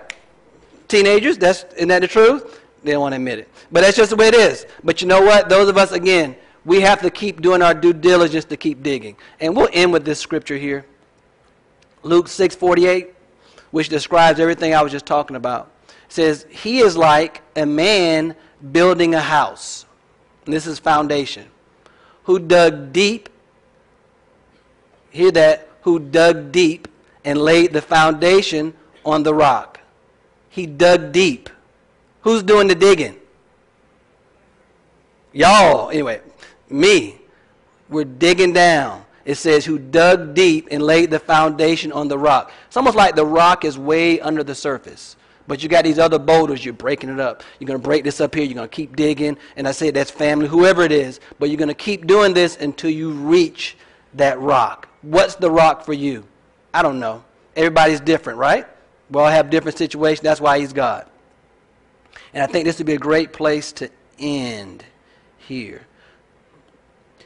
[0.87, 2.61] Teenagers, that's, isn't that the truth?
[2.83, 3.49] They don't want to admit it.
[3.71, 4.65] But that's just the way it is.
[4.83, 5.47] But you know what?
[5.47, 6.35] Those of us, again,
[6.65, 9.15] we have to keep doing our due diligence to keep digging.
[9.39, 10.85] And we'll end with this scripture here.
[12.03, 13.13] Luke 6:48,
[13.71, 15.69] which describes everything I was just talking about.
[15.87, 18.35] It says, "He is like a man
[18.71, 19.85] building a house."
[20.45, 21.45] And this is foundation.
[22.23, 23.29] Who dug deep
[25.13, 25.69] Hear that?
[25.81, 26.87] Who dug deep
[27.23, 28.73] and laid the foundation
[29.05, 29.79] on the rock.
[30.49, 31.49] He dug deep.
[32.21, 33.15] Who's doing the digging?
[35.31, 36.21] Y'all, anyway,
[36.73, 37.21] me.
[37.89, 39.05] We're digging down.
[39.25, 42.51] It says, who dug deep and laid the foundation on the rock.
[42.67, 45.15] It's almost like the rock is way under the surface.
[45.47, 47.43] But you got these other boulders, you're breaking it up.
[47.59, 49.37] You're going to break this up here, you're going to keep digging.
[49.55, 51.19] And I say that's family, whoever it is.
[51.39, 53.77] But you're going to keep doing this until you reach
[54.15, 54.89] that rock.
[55.01, 56.25] What's the rock for you?
[56.73, 57.23] I don't know.
[57.55, 58.65] Everybody's different, right?
[59.09, 60.23] We all have different situations.
[60.23, 61.05] That's why He's God.
[62.33, 64.83] And I think this would be a great place to end
[65.37, 65.85] here.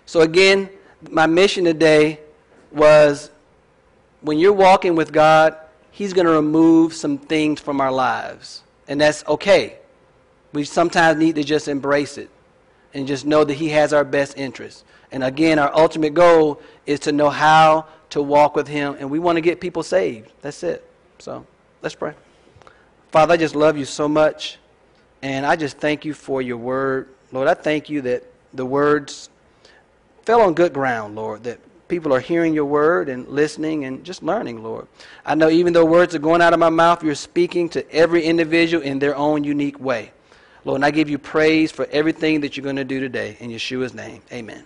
[0.08, 0.70] So, again,
[1.12, 2.22] my mission today
[2.72, 3.30] was
[4.22, 5.56] when you're walking with God,
[5.92, 8.64] He's going to remove some things from our lives.
[8.88, 9.76] And that's okay.
[10.54, 12.30] We sometimes need to just embrace it
[12.94, 14.86] and just know that He has our best interests.
[15.12, 19.20] And again, our ultimate goal is to know how to walk with Him, and we
[19.20, 20.32] want to get people saved.
[20.42, 20.90] That's it.
[21.20, 21.46] So
[21.82, 22.14] let's pray.
[23.12, 24.58] Father, I just love you so much,
[25.22, 27.10] and I just thank you for your word.
[27.34, 29.30] Lord, I thank you that the words
[30.28, 31.58] fell on good ground, Lord, that
[31.88, 34.86] people are hearing your word and listening and just learning, Lord.
[35.26, 38.26] I know even though words are going out of my mouth, you're speaking to every
[38.26, 40.12] individual in their own unique way.
[40.66, 43.38] Lord, and I give you praise for everything that you're going to do today.
[43.40, 44.66] In Yeshua's name, amen.